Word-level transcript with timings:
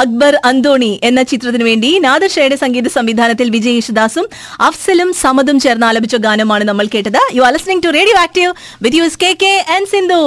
അക്ബർ 0.00 0.34
അന്തോണി 0.44 1.00
എന്ന 1.02 1.22
ചിത്രത്തിനു 1.22 1.64
വേണ്ടി 1.64 1.98
നാദർഷയുടെ 1.98 2.56
സംഗീത 2.56 2.88
സംവിധാനത്തിൽ 2.88 3.50
വിജയ് 3.50 3.74
യേശുദാസും 3.74 4.26
അഫ്സലും 4.60 5.10
സമതും 5.14 5.60
ചേർന്ന് 5.60 5.86
ആലപിച്ച 5.86 6.16
ഗാനമാണ് 6.16 6.64
നമ്മൾ 6.64 6.86
കേട്ടത്. 6.94 7.18
You 7.34 7.42
are 7.42 7.52
listening 7.52 7.84
to 7.84 7.90
radio 7.90 8.16
active 8.18 8.52
with 8.82 8.96
us 8.96 9.18
K 9.18 9.32
K 9.42 9.52
and 9.74 9.86
Sindhu 9.86 10.20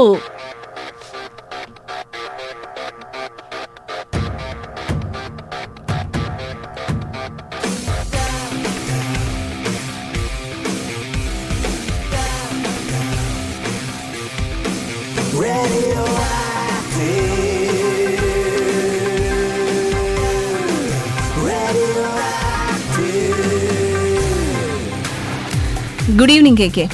good 26.20 26.34
evening 26.34 26.59
K 26.59 26.68
K 26.76 26.86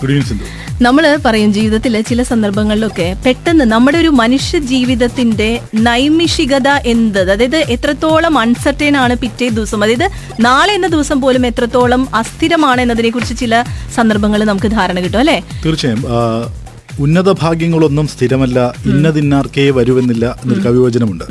good 0.00 0.12
evening 0.12 0.28
Sindhu 0.30 0.46
നമ്മൾ 0.80 1.04
പറയും 1.24 1.50
ജീവിതത്തിൽ 1.52 1.94
ചില 2.02 2.22
സന്ദർഭങ്ങളിലൊക്കെ 2.22 3.06
പെട്ടെന്ന് 3.24 3.64
നമ്മുടെ 3.70 3.98
ഒരു 3.98 4.10
മനുഷ്യ 4.18 4.58
ജീവിതത്തിന്റെ 4.70 5.48
നൈമിഷികത 5.86 6.68
എന്ത് 6.86 7.20
അതായത് 7.24 7.56
എത്രത്തോളം 7.74 8.34
അൺസർട്ടൈൻ 8.38 8.96
ആണ് 8.96 9.14
പിറ്റേ 9.16 9.48
ദിവസം 9.50 9.84
അതായത് 9.84 10.06
നാളെ 10.40 10.72
എന്ന 10.74 10.88
ദിവസം 10.88 11.20
പോലും 11.20 11.46
എത്രത്തോളം 11.46 12.02
അസ്ഥിരമാണ് 12.14 12.82
എന്നതിനെ 12.82 13.10
കുറിച്ച് 13.10 13.36
ചില 13.36 13.54
സന്ദർഭങ്ങൾ 13.94 14.42
നമുക്ക് 14.44 14.70
ധാരണ 14.70 15.00
കിട്ടും 15.00 15.18
അല്ലേ? 15.18 15.38
തീർച്ചയായും 15.64 16.02
ഉന്നത 17.00 17.30
ഭാഗ്യങ്ങളൊന്നും 17.40 18.06
സ്ഥിരമല്ല 18.08 18.58
ഇന്നതിന്നാർക്കേ 18.86 19.64
വരുമെന്നില്ല 19.70 20.26
എന്നൊരു 20.42 20.62
കവിവചനമുണ്ട്. 20.62 21.24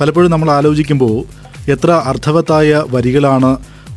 പലപ്പോഴും 0.00 0.30
നമ്മൾ 0.30 0.50
ആലോചിക്കുമ്പോൾ 0.50 1.16
എത്ര 1.70 1.90
അർത്ഥവത്തായ 2.10 2.70
വരികളാണ് 2.90 3.50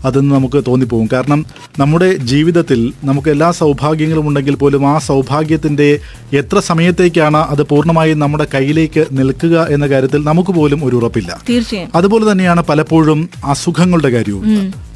അതെന്ന് 0.06 0.36
നമുക്ക് 0.36 0.64
തോന്നിപ്പോകും. 0.68 1.08
കാരണം 1.14 1.40
നമ്മുടെ 1.80 2.10
ജീവിതത്തിൽ 2.32 2.80
നമുക്ക് 3.04 3.30
എല്ലാ 3.30 3.52
സൗഭാഗ്യങ്ങളും 3.52 4.28
ഉണ്ടെങ്കിൽ 4.28 4.56
പോലും 4.56 4.84
ആ 4.88 4.96
സൗഭാഗ്യത്തിന്റെ 5.10 5.90
എത്ര 6.34 6.60
സമയത്തേക്കാണ് 6.60 7.38
അത് 7.38 7.64
പൂർണമായും 7.64 8.20
നമ്മുടെ 8.20 8.48
കയ്യിലേക്ക് 8.54 9.06
നിൽക്കുക 9.12 9.68
എന്ന 9.70 9.88
കാര്യത്തിൽ 9.88 10.24
നമുക്ക് 10.24 10.52
പോലും 10.52 10.86
ഒരു 10.86 10.96
ഉറപ്പില്ല. 10.96 11.32
തീർച്ചയായും. 11.50 11.90
അതുപോലെ 11.96 12.32
തന്നെയാണ് 12.32 12.64
പലപ്പോഴും 12.70 13.30
അസുഖങ്ങളുടെ 13.46 14.10
കാര്യവും. 14.10 14.44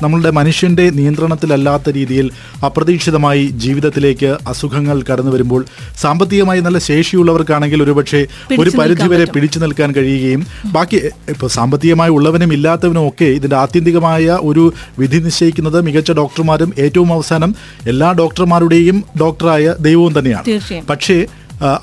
നമ്മളുടെ 0.03 0.31
മനുഷ്യന്റെ 0.31 0.89
നിയന്ത്രണത്തിലല്ലാത്ത 0.89 1.89
രീതിയിൽ 1.89 2.27
അപ്രതീക്ഷിതമായി 2.65 3.45
ജീവിതത്തിലേക്ക് 3.63 4.37
അസുഖങ്ങൾ 4.47 5.03
കടന്നു 5.09 5.31
വരുമ്പോൾ 5.31 5.61
സാമ്പത്തികമായി 5.97 6.59
നല്ല 6.59 6.77
ശേഷിയുള്ളവർക്കാണെങ്കിൽ 6.89 7.83
ഒരുപക്ഷെ 7.83 8.21
ഒരു 8.59 8.69
പരിധിവരെ 8.79 9.25
പിടിച്ചു 9.25 9.59
നിൽക്കാൻ 9.59 9.91
കഴിയുകയും 9.91 10.41
ബാക്കി 10.71 10.99
ഇപ്പൊ 11.29 11.47
സാമ്പത്തികമായി 11.47 12.11
ഉള്ളവനും 12.11 12.53
ഇല്ലാത്തവനും 12.53 13.07
ഒക്കെ 13.07 13.25
ഇതിന്റെ 13.39 13.55
ആത്യന്തികമായ 13.55 14.37
ഒരു 14.41 14.63
വിധി 15.01 15.19
നിശ്ചയിക്കുന്നത് 15.25 15.77
മികച്ച 15.87 16.11
ഡോക്ടർമാരും 16.19 16.71
ഏറ്റവും 16.85 17.09
അവസാനം 17.17 17.51
എല്ലാ 17.93 18.09
ഡോക്ടർമാരുടെയും 18.21 18.97
ഡോക്ടറായ 19.21 19.75
ദൈവവും 19.87 20.13
തന്നെയാണ്. 20.19 20.45
പക്ഷേ 20.89 21.17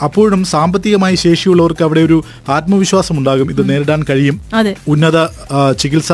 അപ്പോഴും 0.05 0.43
സാമ്പത്തികമായി 0.45 1.17
ശേഷിയുള്ളവർക്ക് 1.25 1.85
അവിടെ 1.87 2.01
ഒരു 2.01 2.19
ആത്മവിശ്വാസം 2.57 3.19
ഉണ്ടാകും 3.19 3.51
ഇത് 3.55 3.63
നേരിടാൻ 3.71 4.01
കഴിയും. 4.11 4.37
ഉന്നത 4.89 5.19
ചികിത്സ 5.83 6.13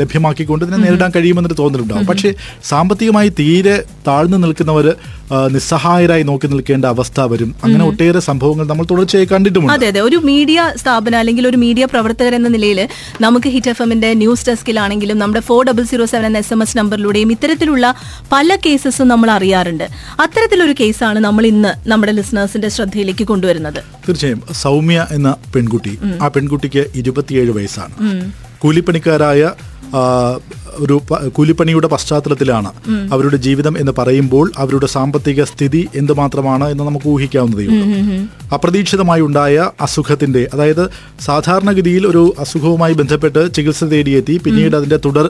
ലഭ്യമാക്കിക്കൊണ്ട് 0.00 0.64
ഇതിനെ 0.64 0.78
നേരിടാൻ 0.84 1.12
കഴിയുമെന്നൊരു 1.16 1.56
തോന്നലുണ്ടാകും 1.62 2.06
പക്ഷേ 2.06 2.32
സാമ്പത്തികമായി 2.72 3.30
തീരെ 3.38 3.76
താഴ്ന്നു 4.08 4.36
നിൽക്കുന്നവർ 4.36 4.88
നിസ്സഹായരായി 5.54 6.22
നോക്കി 6.22 6.46
നിൽക്കേണ്ട 6.46 6.84
അവസ്ഥ 6.94 7.20
വരും. 7.32 7.50
അങ്ങനെ 7.64 7.84
ഒട്ടേറെ 7.84 8.20
സംഭവങ്ങൾ 8.28 8.64
നമ്മൾ 8.66 8.84
തുടർച്ചയായി 8.90 9.26
കണ്ടിട്ടുണ്ട് 9.32 9.72
അതെ 9.72 9.86
അതെ. 9.92 10.00
ഒരു 10.00 10.18
മീഡിയ 10.28 10.58
സ്ഥാപനം 10.82 11.18
അല്ലെങ്കിൽ 11.18 11.44
ഒരു 11.48 11.56
മീഡിയ 11.56 11.84
പ്രവർത്തകർ 11.84 12.34
എന്ന 12.34 12.48
നിലയിൽ 12.48 12.80
നമുക്ക് 13.20 13.48
ഹിറ്റ് 13.48 13.70
എഫ് 13.72 13.82
എമ്മിന്റെ 13.82 14.10
ന്യൂസ് 14.14 14.46
ഡെസ്കിലാണെങ്കിലും 14.50 15.18
നമ്മുടെ 15.18 15.42
ഫോർ 15.48 15.60
ഡബിൾ 15.66 15.84
സീറോ 15.90 16.04
സെവൻ 16.04 16.26
എന്ന 16.26 16.38
എസ് 16.38 16.52
എം 16.52 16.62
എസ് 16.62 16.78
നമ്പറിലൂടെയും 16.78 17.32
ഇത്തരത്തിലുള്ള 17.32 17.94
പല 18.32 18.56
കേസസും 18.66 19.08
നമ്മൾ 19.08 19.30
അറിയാറുണ്ട്. 19.30 19.86
അത്തരത്തിലൊരു 20.20 20.74
കേസാണ് 20.80 21.18
നമ്മൾ 21.18 21.46
ഇന്ന് 21.52 21.72
നമ്മുടെ 21.90 22.12
ലിസണേഴ്സിന്റെ 22.12 22.68
ശ്രദ്ധയിലേക്ക് 22.98 23.24
കൊണ്ടുവരുന്നത്. 23.30 23.80
തീർച്ചയായും 24.06 24.40
സൗമ്യ 24.62 24.98
എന്ന 25.16 25.28
പെൺകുട്ടി 25.54 25.92
ആ 26.22 26.28
പെൺകുട്ടിക്ക് 26.34 26.82
ഇരുപത്തിയേഴ് 27.00 27.52
വയസ്സാണ്. 27.58 27.94
കൂലിപ്പണിക്കാരായ 28.62 29.42
ഒരു 30.76 30.96
കൂലിപ്പണിയുടെ 31.36 31.88
പശ്ചാത്തലത്തിലാണ് 31.94 32.70
അവരുടെ 33.12 33.38
ജീവിതം 33.46 33.74
എന്ന് 33.78 33.92
പറയുമ്പോൾ 33.98 34.46
അവരുടെ 34.58 34.86
സാമ്പത്തിക 34.86 35.44
സ്ഥിതി 35.44 35.82
എന്തുമാത്രമാണ് 35.96 36.68
എന്ന് 36.72 36.84
നമുക്ക് 36.84 37.08
ഊഹിക്കാവുന്നതേ 37.14 37.66
ഉള്ളൂ. 37.66 37.86
അപ്രതീക്ഷിതമായി 38.54 39.22
ഉണ്ടായ 39.28 39.56
അസുഖത്തിന്റെ 39.80 40.42
അതായത് 40.54 40.84
സാധാരണഗതിയിൽ 41.26 42.06
ഒരു 42.06 42.22
അസുഖവുമായി 42.38 42.94
ബന്ധപ്പെട്ട് 43.00 43.42
ചികിത്സ 43.54 43.84
തേടിയെത്തി 43.84 44.36
പിന്നീട് 44.44 44.76
അതിന്റെ 44.76 44.98
തുടർ 45.06 45.26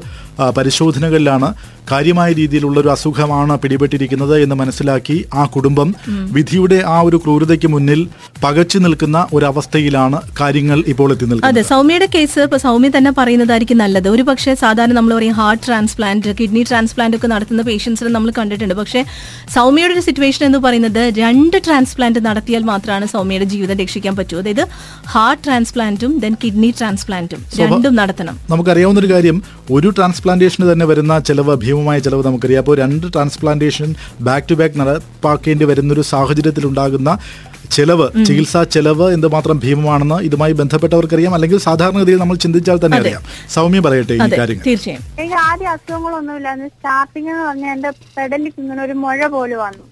പരിശോധനകളിലാണ് 0.57 1.49
കാര്യമായ 1.93 2.31
രീതിയിലുള്ള 2.33 2.81
ഒരു 2.81 2.91
അസുഖമാണ് 2.95 3.55
പിടിപെട്ടിരിക്കുന്നത് 3.59 4.35
എന്ന് 4.45 4.57
മനസ്സിലാക്കി 4.61 5.17
ആ 5.35 5.45
കുടുംബം 5.55 5.89
വിധിയുടെ 6.37 6.79
ആ 6.95 6.97
ഒരു 7.01 7.17
ക്രൂരതയ്ക്ക് 7.17 7.69
മുന്നിൽ 7.75 8.01
പകച്ചു 8.45 8.79
നിൽക്കുന്ന 8.79 9.19
ഒരവസ്ഥയിലാണ് 9.33 10.19
കാര്യങ്ങൾ 10.41 10.79
ഇപ്പോൾ 10.93 11.09
എത്തി 11.13 11.27
നിൽക്കുന്നത്. 11.31 11.51
അതെ 11.51 11.63
സൗമ്യയുടെ 11.71 12.09
കേസ് 12.15 12.41
ഇപ്പൊ 12.47 12.59
സൗമ്യ 12.67 12.91
തന്നെ 12.97 13.13
പറയുന്നതായിരിക്കും 13.19 13.79
നല്ലത്. 13.79 14.09
ഒരു 14.09 14.23
പക്ഷേ 14.23 14.55
സാധാരണ 14.65 14.93
നമ്മൾ 14.99 15.15
പറയും 15.19 15.28
ഹാർട്ട് 15.39 15.63
ട്രാൻസ്പ്ലാന്റ് 15.67 16.35
കിഡ്നി 16.41 16.63
ട്രാൻസ്പ്ലാന്റ് 16.71 17.17
ഒക്കെ 17.19 17.29
നടത്തുന്ന 17.35 17.63
പേഷ്യൻസിനെ 17.69 18.11
നമ്മൾ 18.17 18.33
കണ്ടിട്ടുണ്ട്. 18.39 18.75
പക്ഷേ 18.81 19.01
സൗമ്യയുടെ 19.57 19.95
ഒരു 19.97 20.03
സിറ്റുവേഷൻ 20.09 20.45
എന്ന് 20.49 20.59
പറയുന്നത് 20.59 21.03
രണ്ട് 21.23 21.57
ട്രാൻസ്പ്ലാന്റ് 21.67 22.21
നടത്തിയാൽ 22.29 22.63
മാത്രമാണ് 22.73 23.07
സൗമ്യയുടെ 23.15 23.49
ജീവിതം 23.53 23.79
രക്ഷിക്കാൻ 23.83 24.17
പറ്റൂ. 24.17 24.39
അതായത് 24.43 24.65
ഹാർട്ട് 25.15 25.43
ട്രാൻസ്പ്ലാന്റും 25.47 26.15
ദെൻ 26.25 26.37
കിഡ്നി 26.45 26.71
ട്രാൻസ്പ്ലാന്റും 26.79 27.43
രണ്ടും 27.61 27.95
നടത്തണം. 28.01 28.37
നമുക്കറിയാവുന്ന 28.51 29.01
ഒരു 29.05 29.11
കാര്യം 29.15 29.39
ഒരു 29.71 29.89
ട്രാൻസ്പ്ലാന്റേഷന് 29.97 30.67
തന്നെ 30.73 30.87
വരുന്ന 30.93 31.19
ചിലവ് 31.19 31.57
ഭീമമായ 31.65 31.99
ചിലവ് 32.07 32.23
നമുക്കറിയാം. 32.27 32.63
അപ്പോൾ 32.65 32.77
രണ്ട് 32.83 33.07
ട്രാൻസ്പ്ലാന്റേഷൻ 33.15 33.89
ബാക്ക് 34.29 34.47
ടു 34.51 34.55
ബാക്ക് 34.61 34.81
നടപ്പാക്കേണ്ടി 34.81 35.65
വരുന്നൊരു 35.71 36.01
സാഹചര്യത്തിൽ 36.13 36.67
ഉണ്ടാകുന്ന 36.67 37.11
ചെലവ് 37.73 38.25
ചികിത്സാ 38.25 38.63
ചെലവ് 38.63 39.13
എന്തുമാത്രം 39.13 39.61
ഭീമമാണെന്ന് 39.65 40.15
ഇതുമായി 40.15 40.53
ബന്ധപ്പെട്ടവർക്കറിയാം. 40.53 41.35
അല്ലെങ്കിൽ 41.35 41.59
സാധാരണഗതിയിൽ 41.59 42.19
നമ്മൾ 42.19 42.37
ചിന്തിച്ചാൽ 42.37 42.81
തന്നെ 42.85 42.99
അറിയാം. 42.99 43.23
സൗമ്യ 43.49 43.81
പറയട്ടെ 43.81 44.13
ഈ 44.13 44.19
കാര്യങ്ങൾ. 44.19 44.65
തീർച്ചയായും. 44.67 45.03
എനിക്ക് 45.19 45.35
ആദ്യം 45.35 45.71
അസുഖങ്ങളൊന്നുമില്ല. 45.71 46.67
സ്റ്റാർട്ടിങ് 46.67 47.31
എന്ന് 47.31 47.45
പറഞ്ഞാൽ 47.45 47.73
എന്റെ 47.73 47.91
പെടലിക്ക് 47.91 48.61
ഇങ്ങനെ 48.61 48.83
ഒരു 48.83 48.93
മുഴ 48.93 49.27
പോലെ 49.27 49.57
വന്നു. 49.57 49.85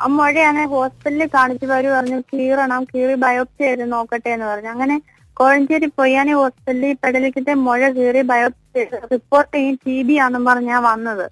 ആ 0.00 0.06
മുഴയാണ് 0.06 0.66
ഹോസ്പിറ്റലിൽ 0.66 1.26
കാണിച്ചു 1.26 1.66
വരും 1.66 1.92
പറഞ്ഞു 1.92 2.20
കീറണം. 2.20 2.84
കീറി 2.84 3.14
ബയോപ്സി 3.14 3.62
ചെയ്ത് 3.62 3.92
നോക്കട്ടെ 3.92 4.30
എന്ന് 4.30 4.46
പറഞ്ഞു. 4.46 4.68
അങ്ങനെ 4.68 5.02
കോഴഞ്ചേരി 5.36 5.86
പൊയ്യാനി 5.86 6.32
ഹോസ്പിറ്റലിൽ 6.32 6.96
പെടലിക്കത്തെ 7.04 7.54
മുഴ 7.54 7.88
കീറി 7.88 8.22
ബയോപ്സി 8.22 8.78
ചെയ്ത് 8.78 9.02
റിപ്പോർട്ട് 9.12 9.56
ചെയ്യും 9.56 9.78
ടി 9.86 10.02
ബി 10.02 10.14
ആണെന്ന് 10.14 10.50
പറഞ്ഞാ 10.50 10.78
വന്നത്. 10.78 11.26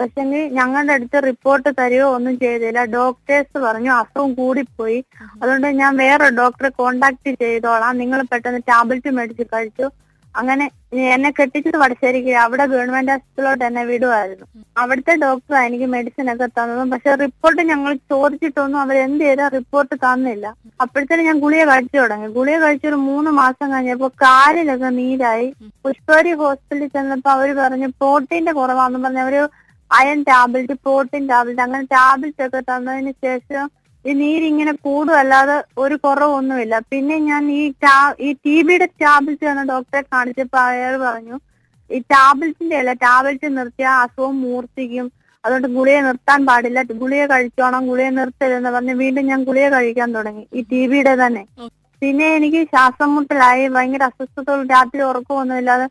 പക്ഷെങ്കിൽ 0.00 0.42
ഞങ്ങളുടെ 0.48 0.92
അടുത്ത് 0.92 1.22
റിപ്പോർട്ട് 1.26 1.68
തരുകയോ 1.78 2.08
ഒന്നും 2.14 2.38
ചെയ്തില്ല. 2.38 2.84
ഡോക്ടേഴ്സ് 2.84 3.58
പറഞ്ഞു 3.58 3.92
അസുഖം 3.92 4.34
കൂടിപ്പോയി. 4.34 5.04
അതുകൊണ്ട് 5.42 5.66
ഞാൻ 5.66 5.96
വേറെ 5.96 6.30
ഡോക്ടറെ 6.30 6.68
കോണ്ടാക്ട് 6.68 7.30
ചെയ്തോളാം. 7.42 7.98
നിങ്ങൾ 7.98 8.22
പെട്ടെന്ന് 8.32 8.60
ടാബ്ലറ്റ് 8.68 9.10
മേടിച്ച് 9.10 9.42
കഴിച്ചു. 9.54 9.88
അങ്ങനെ 10.36 10.70
എന്നെ 10.92 11.30
കെട്ടിച്ചത് 11.30 11.76
വടശ്ശേരിക്ക് 11.76 12.32
അവിടെ 12.36 12.66
ഗവൺമെന്റ് 12.66 13.12
ഹോസ്പിറ്റലിലോട്ട് 13.12 13.64
എന്നെ 13.64 13.84
വിടുമായിരുന്നു 13.84 14.46
അവിടുത്തെ 14.76 15.14
ഡോക്ടർ 15.16 15.54
എനിക്ക് 15.56 15.84
മെഡിസിൻ 15.84 16.32
ഒക്കെ 16.32 16.46
തന്നതും. 16.46 16.90
പക്ഷെ 16.90 17.14
റിപ്പോർട്ട് 17.14 17.62
ഞങ്ങൾ 17.62 17.94
ചോദിച്ചിട്ടൊന്നും 17.94 18.80
അവർ 18.80 18.96
എന്ത് 18.96 19.24
ചെയ്താൽ 19.24 19.48
റിപ്പോർട്ട് 19.48 19.94
തന്നില്ല. 19.94 20.54
അപ്പോഴത്തേനും 20.80 21.24
ഞാൻ 21.24 21.38
ഗുളിയ 21.40 21.64
കഴിച്ചു 21.64 21.96
തുടങ്ങി. 21.96 22.28
ഗുളിക 22.28 22.58
കഴിച്ചൊരു 22.58 22.94
മൂന്ന് 22.94 23.30
മാസം 23.30 23.72
കഴിഞ്ഞപ്പോ 23.72 24.08
കാലിലൊക്കെ 24.08 24.90
നീരായി. 25.00 25.54
പുഷ്പവരി 25.84 26.32
ഹോസ്പിറ്റലിൽ 26.32 26.88
ചെന്നപ്പോ 26.88 27.30
അവർ 27.30 27.56
പറഞ്ഞു 27.56 27.86
പ്രോട്ടീന്റെ 27.86 28.52
കുറവാന്ന് 28.52 28.98
പറഞ്ഞ 29.04 29.18
അവർ 29.18 29.36
അയൺ 29.90 30.18
ടാബ്ലറ്റ് 30.24 30.74
പ്രോട്ടീൻ 30.82 31.22
ടാബ്ലറ്റ് 31.28 31.62
അങ്ങനെ 31.62 31.86
ടാബ്ലറ്റ് 31.92 32.42
ഒക്കെ 32.46 32.60
തന്നതിന് 32.68 33.12
ശേഷം 33.24 33.66
ഈ 34.04 34.12
നീരിങ്ങനെ 34.14 34.72
കൂടുമല്ലാതെ 34.84 35.54
ഒരു 35.78 35.96
കുറവൊന്നുമില്ല. 36.02 36.74
പിന്നെ 36.90 37.16
ഞാൻ 37.24 37.44
ഈ 37.52 37.62
ടാ- 37.82 38.14
ഈ 38.20 38.32
ടി 38.44 38.56
ബിയുടെ 38.62 38.86
ടാബ്ലറ്റ് 39.02 39.46
എന്ന 39.52 39.62
ഡോക്ടറെ 39.70 40.02
കാണിച്ചപ്പോൾ 40.12 40.60
അയാൾ 40.66 40.94
പറഞ്ഞു 41.02 41.36
ഈ 41.90 41.98
ടാബ്ലറ്റിന്റെ 42.12 42.76
അല്ല 42.80 42.92
ടാബ്ലറ്റ് 43.02 43.48
നിർത്തിയാൽ 43.56 43.96
അസുഖം 44.02 44.36
മൂർത്തിക്കും 44.42 45.06
അതുകൊണ്ട് 45.44 45.68
ഗുളിയെ 45.74 46.00
നിർത്താൻ 46.06 46.40
പാടില്ല 46.46 46.78
ഗുളിയെ 47.02 47.24
കഴിച്ചോണം 47.26 47.82
ഗുളിയെ 47.90 48.10
നിർത്തരുതെന്ന് 48.16 48.70
പറഞ്ഞ് 48.70 48.94
വീണ്ടും 48.96 49.26
ഞാൻ 49.26 49.40
ഗുളിയെ 49.44 49.68
കഴിക്കാൻ 49.74 50.08
തുടങ്ങി 50.16 50.44
ഈ 50.52 50.62
ടി 50.70 50.80
ബിയുടെ 50.86 51.14
തന്നെ. 51.20 51.42
പിന്നെ 52.02 52.26
എനിക്ക് 52.34 52.60
ശ്വാസം 52.68 53.08
മുട്ടലായി 53.14 53.64
ഭയങ്കര 53.74 54.02
അസ്വസ്ഥതകൾ 54.10 54.60
രാത്രി 54.72 55.00
ഉറക്കമൊന്നുമില്ലാതെ 55.06 55.86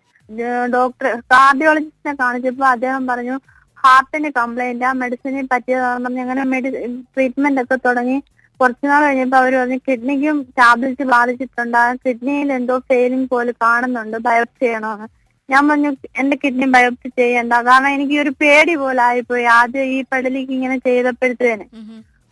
ഡോക്ടർ 0.72 1.06
കാർഡിയോളജിസ്റ്റിനെ 1.33 2.13
കാണിച്ചപ്പോൾ 2.22 2.68
അദ്ദേഹം 2.72 3.04
പറഞ്ഞു 3.07 3.36
ഹാർട്ടിന് 3.83 4.29
കംപ്ലൈന്റ് 4.39 4.85
ആ 4.89 4.91
മെഡിസിനെ 5.01 5.44
പറ്റിയതാണെന്ന് 5.53 6.07
പറഞ്ഞ് 6.07 6.21
അങ്ങനെ 6.25 6.44
മെഡി 6.53 6.69
ട്രീറ്റ്മെന്റ് 7.15 7.62
ഒക്കെ 7.63 7.77
തുടങ്ങി. 7.88 8.18
കുറച്ചുനാൾ 8.59 9.01
കഴിഞ്ഞപ്പോ 9.06 9.38
അവർ 9.41 9.53
പറഞ്ഞു 9.59 9.77
കിഡ്നിക്കും 9.88 10.38
ടാബ്ലറ്റ് 10.59 11.06
ബാധിച്ചിട്ടുണ്ട്. 11.15 11.81
കിഡ്നിയിൽ 12.06 12.50
എന്തോ 12.59 12.75
ഫെയിലിംഗ് 12.91 13.29
പോലെ 13.33 13.51
കാണുന്നുണ്ട്. 13.63 14.18
ബയോപ്സി 14.27 14.63
ചെയ്യണമെന്ന് 14.65 15.07
ഞാൻ 15.50 15.63
പറഞ്ഞു 15.69 15.91
എന്റെ 16.21 16.35
കിഡ്നി 16.44 16.68
ബയോപ്സി 16.75 17.09
ചെയ്യണ്ട. 17.19 17.53
കാരണം 17.68 17.89
എനിക്ക് 17.97 18.15
ഒരു 18.24 18.31
പേടി 18.41 18.74
പോലെ 18.83 19.01
ആയിപ്പോയി. 19.09 19.45
ആദ്യം 19.59 19.91
ഈ 19.97 20.00
പെടലിക്ക് 20.12 20.53
ഇങ്ങനെ 20.57 20.77
ചെയ്തപ്പോഴത്തേന്. 20.88 21.65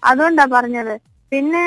അതുകൊണ്ടാ 0.03 0.45
പറഞ്ഞത്. 0.55 0.95
പിന്നെ 1.31 1.63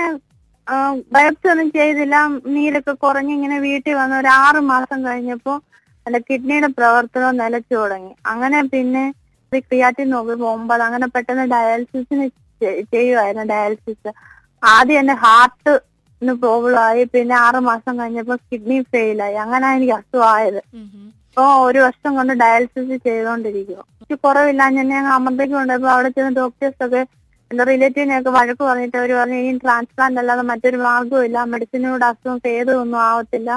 ബയോപ്സി 1.15 1.47
ഒന്നും 1.53 1.69
ചെയ്തില്ല. 1.77 2.17
നീരൊക്കെ 2.57 2.95
കുറഞ്ഞ് 3.05 3.33
ഇങ്ങനെ 3.37 3.57
വീട്ടിൽ 3.67 3.95
വന്ന് 4.01 4.17
ഒരു 4.23 4.31
ആറ് 4.43 4.61
മാസം 4.73 4.99
കഴിഞ്ഞപ്പോ 5.07 5.55
എന്റെ 6.07 6.21
കിഡ്നിയുടെ 6.29 6.69
പ്രവർത്തനം 6.79 7.39
നിലച്ചു 7.43 7.75
തുടങ്ങി. 7.81 8.13
അങ്ങനെ 8.33 8.61
പിന്നെ 8.75 9.05
ക്രിയാറ്റിൻ 9.53 10.09
നോക്കി 10.15 10.35
പോകുമ്പോൾ 10.43 10.83
അങ്ങനെ 10.87 11.07
പെട്ടെന്ന് 11.15 11.45
ഡയാലിസിസിന് 11.53 12.27
ചെയ്യുമായിരുന്നു 12.95 13.45
ഡയാലിസിസ് 13.53 14.11
ആദ്യം 14.63 15.01
എന്റെ 15.03 15.17
ഹാർട്ടിന് 15.25 16.35
പ്രോബ്ലം 16.45 16.81
ആയി. 16.87 17.03
പിന്നെ 17.15 17.35
ആറു 17.45 17.61
മാസം 17.69 17.93
കഴിഞ്ഞപ്പോ 18.01 18.37
കിഡ്നി 18.49 18.79
ഫെയിലായി 18.95 19.37
അങ്ങനെ 19.45 19.67
എനിക്ക് 19.77 19.95
അസുഖമായത്. 19.99 20.61
ഇപ്പൊ 21.29 21.45
ഒരു 21.67 21.81
വർഷം 21.87 22.11
കൊണ്ട് 22.19 22.33
ഡയാലിസിസ് 22.41 22.97
ചെയ്തോണ്ടിരിക്കും 23.09 23.83
എനിക്ക് 23.95 24.17
കുറവില്ല 24.25 24.63
ഞാൻ 24.77 24.89
ഞാൻ 24.95 25.07
അമ്മത്തേക്ക് 25.17 25.55
കൊണ്ടുപോയപ്പോ 25.55 25.91
അവിടെ 25.95 26.11
ചെന്ന് 26.17 26.33
ഡോക്ടേഴ്സ് 26.41 26.83
ഒക്കെ 26.87 27.03
എന്റെ 27.51 27.65
റിലേറ്റീവിനെയൊക്കെ 27.71 28.31
വഴക്ക് 28.37 28.63
പറഞ്ഞിട്ട് 28.69 28.97
അവർ 29.01 29.11
പറഞ്ഞു 29.19 29.37
ഇനി 29.43 29.61
ട്രാൻസ്പ്ലാന്റ് 29.65 30.21
അല്ലാതെ 30.23 30.45
മറ്റൊരു 30.51 30.79
മാർഗവും 30.87 31.25
ഇല്ല 31.29 31.45
മെഡിസിനോട് 31.53 32.05
അസുഖം 32.09 32.39
ഭേദമൊന്നും 32.47 33.01
ആവത്തില്ല. 33.09 33.51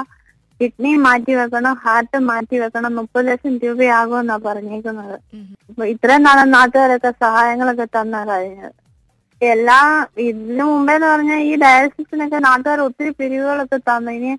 കിഡ്നി 0.60 0.92
മാറ്റി 1.06 1.32
വെക്കണം 1.40 1.74
ഹാർട്ട് 1.84 2.18
മാറ്റി 2.28 2.56
വെക്കണം 2.62 2.92
മുപ്പത് 2.98 3.26
ലക്ഷം 3.28 3.54
രൂപയാകുമെന്നാ 3.64 4.36
പറഞ്ഞേക്കുന്നത്. 4.46 5.16
അപ്പൊ 5.70 5.84
ഇത്രയും 5.94 6.24
നാളെ 6.26 6.44
നാട്ടുകാരൊക്കെ 6.56 7.10
സഹായങ്ങളൊക്കെ 7.24 7.86
തന്നാ 7.96 8.20
കഴിഞ്ഞത്. 8.30 8.74
എല്ലാ 9.42 9.78
ഇതിനു 10.26 10.64
മുമ്പേ 10.70 10.94
എന്ന് 10.96 11.08
പറഞ്ഞാൽ 11.12 11.40
ഈ 11.50 11.52
ഡയാലിസിസിനൊക്കെ 11.62 12.38
നാട്ടുകാർ 12.48 12.80
ഒത്തിരി 12.88 13.10
പിരിവുകളൊക്കെ 13.20 13.78
തന്നു. 13.88 14.12
ഇനി 14.18 14.32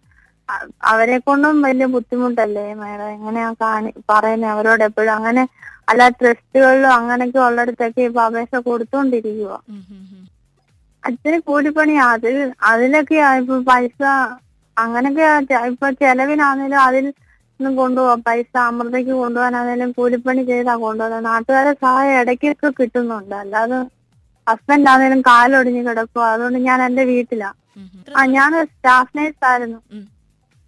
അവരെ 0.91 1.17
കൊണ്ടും 1.27 1.61
വലിയ 1.65 1.85
ബുദ്ധിമുട്ടല്ലേ 1.95 2.63
മേഡം? 2.81 3.09
എങ്ങനെയാ 3.17 3.49
കാണി 3.63 3.91
പറയുന്നത് 4.11 4.51
അവരോട് 4.53 4.83
എപ്പോഴും. 4.89 5.13
അങ്ങനെ 5.17 5.43
അല്ല 5.91 6.01
ട്രസ്റ്റുകളിലും 6.19 6.91
അങ്ങനെയൊക്കെ 6.97 7.39
ഉള്ളിടത്തൊക്കെ 7.47 8.01
ഇപ്പൊ 8.09 8.21
അപേക്ഷ 8.27 8.61
കൊടുത്തോണ്ടിരിക്കുക 8.69 9.53
അച്ഛന് 11.03 11.37
കൂലിപ്പണി 11.49 11.95
അതിൽ 12.11 12.35
അതിലൊക്കെയാ 12.71 13.29
ഇപ്പൊ 13.39 13.55
പൈസ 13.71 14.01
അങ്ങനൊക്കെ 14.77 15.25
ഇപ്പൊ 15.71 15.87
ചെലവിനാണേലും 16.01 16.79
അതിൽ 16.87 17.05
ഒന്നും 17.59 17.73
കൊണ്ടുപോവാം. 17.81 18.21
പൈസ 18.27 18.53
അമൃതയ്ക്ക് 18.69 19.13
കൊണ്ടുപോകാനാണേലും 19.21 19.89
കൂലിപ്പണി 19.97 20.43
ചെയ്താ 20.51 20.73
കൊണ്ടുപോകുന്നത് 20.85 21.25
നാട്ടുകാരെ 21.25 21.73
സഹായം 21.83 22.15
ഇടയ്ക്കൊക്കെ 22.21 22.69
കിട്ടുന്നുണ്ട്. 22.79 23.35
അല്ലാതെ 23.43 23.79
ഹസ്ബൻഡ് 24.47 24.89
ആണേലും 24.93 25.19
കാലൊടിഞ്ഞ് 25.27 25.81
കിടക്കുക 25.87 26.23
അതുകൊണ്ട് 26.31 26.59
ഞാൻ 26.69 26.79
എന്റെ 26.87 27.03
വീട്ടിലാ. 27.11 27.51
ആ 28.17 28.25
ഞാൻ 28.37 28.51
സ്റ്റാഫ് 28.71 29.13
നേഴ്സ് 29.17 29.45
ആയിരുന്നു. 29.51 29.79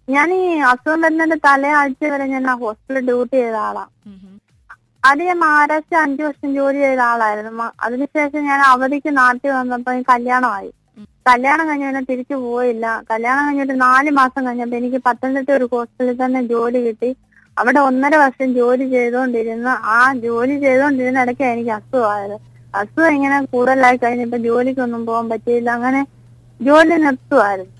ഞാൻ 0.08 0.28
ഈ 0.34 0.42
അസുഖം 0.70 1.00
വരുന്നതിന്റെ 1.04 1.38
തലയാഴ്ച 1.48 2.02
വരെ 2.12 2.26
ഞാൻ 2.32 2.44
ആ 2.50 2.54
ഹോസ്പിറ്റലിൽ 2.64 3.06
ഡ്യൂട്ടി 3.08 3.36
ചെയ്ത 3.36 3.58
ആളാ. 3.68 3.84
അത് 5.08 5.20
ഞാൻ 5.28 5.38
മഹാരാഷ്ട്ര 5.38 5.96
അഞ്ചു 6.04 6.22
വർഷം 6.22 6.50
ജോലി 6.54 6.78
ചെയ്ത 6.84 7.02
ആളായിരുന്നു. 7.12 7.66
അതിനുശേഷം 7.86 8.42
ഞാൻ 8.50 8.60
അവധിക്ക് 8.72 9.10
നാട്ടിൽ 9.20 9.50
വന്നപ്പോ 9.58 9.92
കല്യാണമായി. 10.12 10.70
കല്യാണം 11.26 11.64
കഴിഞ്ഞ 11.68 11.86
പിന്നെ 11.88 12.02
തിരിച്ചു 12.10 12.36
പോയില്ല. 12.44 12.86
കല്യാണം 13.10 13.42
കഴിഞ്ഞിട്ട് 13.46 13.74
നാല് 13.86 14.10
മാസം 14.18 14.40
കഴിഞ്ഞപ്പോ 14.46 14.76
എനിക്ക് 14.80 15.00
പത്തനംതിട്ട 15.06 15.50
ഒരു 15.58 15.66
ഹോസ്റ്റലിൽ 15.72 16.16
തന്നെ 16.24 16.40
ജോലി 16.52 16.80
കിട്ടി. 16.86 17.10
അവിടെ 17.56 17.80
ഒന്നര 17.88 18.14
വർഷം 18.22 18.48
ജോലി 18.58 18.84
ചെയ്തുകൊണ്ടിരുന്ന 18.94 19.68
ആ 19.96 19.98
ജോലി 20.26 20.54
ചെയ്തുകൊണ്ടിരുന്ന 20.64 21.24
ഇടയ്ക്ക് 21.24 21.44
എനിക്ക് 21.52 21.72
അസുഖമായത് 21.78 22.36
അസുഖം 22.74 23.12
ഇങ്ങനെ 23.16 23.36
കൂടുതലായി 23.52 23.98
കഴിഞ്ഞപ്പോ 24.04 24.38
ജോലിക്കൊന്നും 24.48 25.02
പോകാൻ 25.08 25.26
പറ്റിയില്ല. 25.32 25.68
അങ്ങനെ 25.78 26.00
ജോലി 26.60 26.96
നിർത്തുമായിരുന്നു 27.06 27.72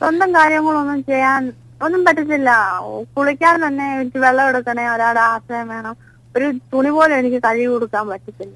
സ്വന്തം 0.00 0.30
കാര്യങ്ങളൊന്നും 0.38 1.00
ചെയ്യാൻ 1.10 1.42
ഒന്നും 1.86 2.00
പറ്റത്തില്ല. 2.06 2.50
കുളിക്കാൻ 3.16 3.56
തന്നെ 3.66 3.86
എനിക്ക് 3.96 4.20
വെള്ളം 4.24 4.46
എടുക്കണേ 4.50 4.84
ഒരാളുടെ 4.94 5.22
ആശ്രയം 5.32 5.68
വേണം. 5.74 5.94
ഒരു 6.34 6.46
തുണി 6.72 6.90
പോലും 6.96 7.14
എനിക്ക് 7.20 7.38
കഴുകി 7.46 7.68
കൊടുക്കാൻ 7.74 8.04
പറ്റത്തില്ല. 8.12 8.54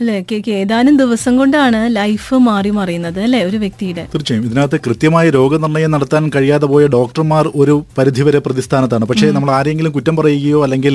അല്ലേ? 0.00 0.16
ഏതാനും 0.62 0.94
ദിവസം 1.00 1.32
കൊണ്ടാണ് 1.40 1.78
ലൈഫ് 1.96 2.34
മാറി 2.46 2.70
മറിയുന്നത് 2.78 3.20
അല്ലേ 3.26 3.38
ഒരു 3.48 3.58
വ്യക്തിയുടെ? 3.62 4.02
തീർച്ചയായും. 4.14 4.42
ഇതിനകത്ത് 4.48 4.78
കൃത്യമായ 4.86 5.26
രോഗനിർണയം 5.36 5.90
നടത്താൻ 5.94 6.24
കഴിയാതെ 6.34 6.66
പോയ 6.72 6.86
ഡോക്ടർമാർ 6.96 7.44
ഒരു 7.62 7.74
പരിധിവരെ 7.98 8.40
പ്രതിസ്ഥാനത്താണ്. 8.46 9.04
പക്ഷേ 9.10 9.28
നമ്മൾ 9.36 9.50
ആരെങ്കിലും 9.58 9.92
കുറ്റം 9.96 10.16
പറയുകയോ 10.20 10.58
അല്ലെങ്കിൽ 10.66 10.94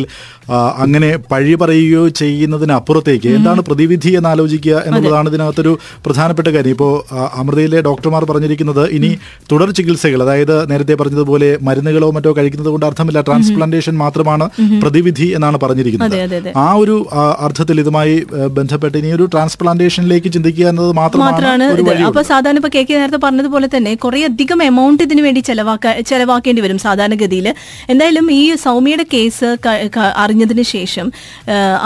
അങ്ങനെ 0.83 1.09
പഴി 1.31 1.56
പറയുകയോ 1.62 2.03
ചെയ്യുന്നതിനപ്പുറത്തേക്ക് 2.21 3.31
എന്താണ് 3.39 3.63
പ്രതിവിധി 3.69 4.12
എന്ന് 4.19 4.30
ആലോചിക്കുക 4.33 4.75
എന്നുള്ളതാണ് 4.88 5.30
ഇതിനകത്തൊരു 5.33 5.74
പ്രധാനപ്പെട്ട 6.06 6.47
കാര്യം. 6.47 6.75
ഇപ്പോൾ 6.77 6.94
അമൃതയിലെ 7.42 7.81
ഡോക്ടർമാർ 7.89 8.25
പറഞ്ഞിരിക്കുന്നത് 8.31 8.83
ഇനി 8.97 9.12
തുടർ 9.51 9.71
ചികിത്സകൾ 9.80 10.21
അതായത് 10.27 10.56
നേരത്തെ 10.71 10.95
പറഞ്ഞതുപോലെ 11.01 11.51
മരുന്നുകളോ 11.69 12.12
മറ്റോ 12.18 12.33
കഴിക്കുന്നത് 12.38 12.71
കൊണ്ട് 12.74 12.88
അർത്ഥമില്ല 12.89 13.21
ട്രാൻസ്പ്ലാന്റേഷൻ 13.30 13.95
മാത്രമാണ് 14.04 14.45
പ്രതിവിധി 14.86 15.30
എന്നാണ് 15.38 15.57
പറഞ്ഞിരിക്കുന്നത്. 15.65 16.18
ആ 16.65 16.69
ഒരു 16.83 16.97
അർത്ഥത്തിൽ 17.47 17.80
ഇതുമായി 17.86 18.15
ആ, 18.38 18.47
ഇനി 18.99 19.09
ഒരു 19.17 19.25
ട്രാൻസ്പ്ലാന്റേഷനിലേക്ക് 19.33 20.29
ചിന്തിക്കുക 20.35 20.65
എന്നത് 20.71 20.91
മാത്രമാണ്. 20.99 21.65
അപ്പൊ 22.09 22.21
സാധാരണ 22.31 22.57
ഇപ്പൊ 22.61 22.71
കെ 22.75 22.81
കെ 22.89 22.95
നേരത്തെ 23.01 23.19
പറഞ്ഞതുപോലെ 23.25 23.67
തന്നെ 23.75 23.93
കുറെ 24.03 24.19
അധികം 24.29 24.59
എമൗണ്ട് 24.69 25.03
ഇതിനു 25.07 25.21
വേണ്ടി 25.27 25.41
ചെലവാക്കാ 25.49 25.91
ചെലവാക്കേണ്ടി 26.09 26.61
വരും 26.65 26.79
സാധാരണഗതിയിൽ. 26.85 27.47
എന്തായാലും 27.93 28.25
ഈ 28.39 28.41
സൗമ്യയുടെ 28.65 29.05
കേസ് 29.15 29.49
അറിഞ്ഞതിന് 30.23 30.65
ശേഷം 30.75 31.07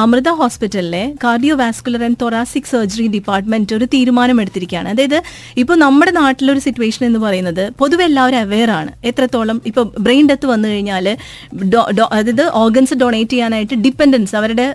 അമൃത 0.04 0.30
ഹോസ്പിറ്റലിലെ 0.42 1.04
cardiovascular 1.64 2.04
and 2.08 2.20
thoracic 2.24 2.70
surgery 2.74 3.08
department 3.18 3.76
ഒരു 3.78 3.86
തീരുമാനം 3.94 4.38
എടുത്തിരിക്കുകയാണ് 4.44 4.90
അതായത് 4.94 5.20
ഇപ്പൊ 5.64 5.74
നമ്മുടെ 5.86 6.12
നാട്ടിലൊരു 6.22 6.62
സിറ്റുവേഷൻ 6.68 7.04
എന്ന് 7.10 7.20
പറയുന്നത് 7.26 7.64
പൊതുവെ 7.82 8.06
എല്ലാവരും 8.10 8.40
അവെയർ 8.46 8.70
ആണ്. 8.80 8.92
എത്രത്തോളം 9.10 9.58
ഇപ്പൊ 9.70 9.82
ബ്രെയിൻ 10.06 10.26
ഡെത്ത് 10.32 10.46
വന്നു 10.54 10.68
കഴിഞ്ഞാൽ 10.68 11.06
അതായത് 12.18 12.44
ഓർഗൻസ് 12.64 12.96
ഡൊണേറ്റ് 13.02 13.34
ചെയ്യാനായിട്ട് 13.34 13.76
ഡിപ്പെൻഡൻസ് 13.86 14.34
അവരുടെ 14.40 14.66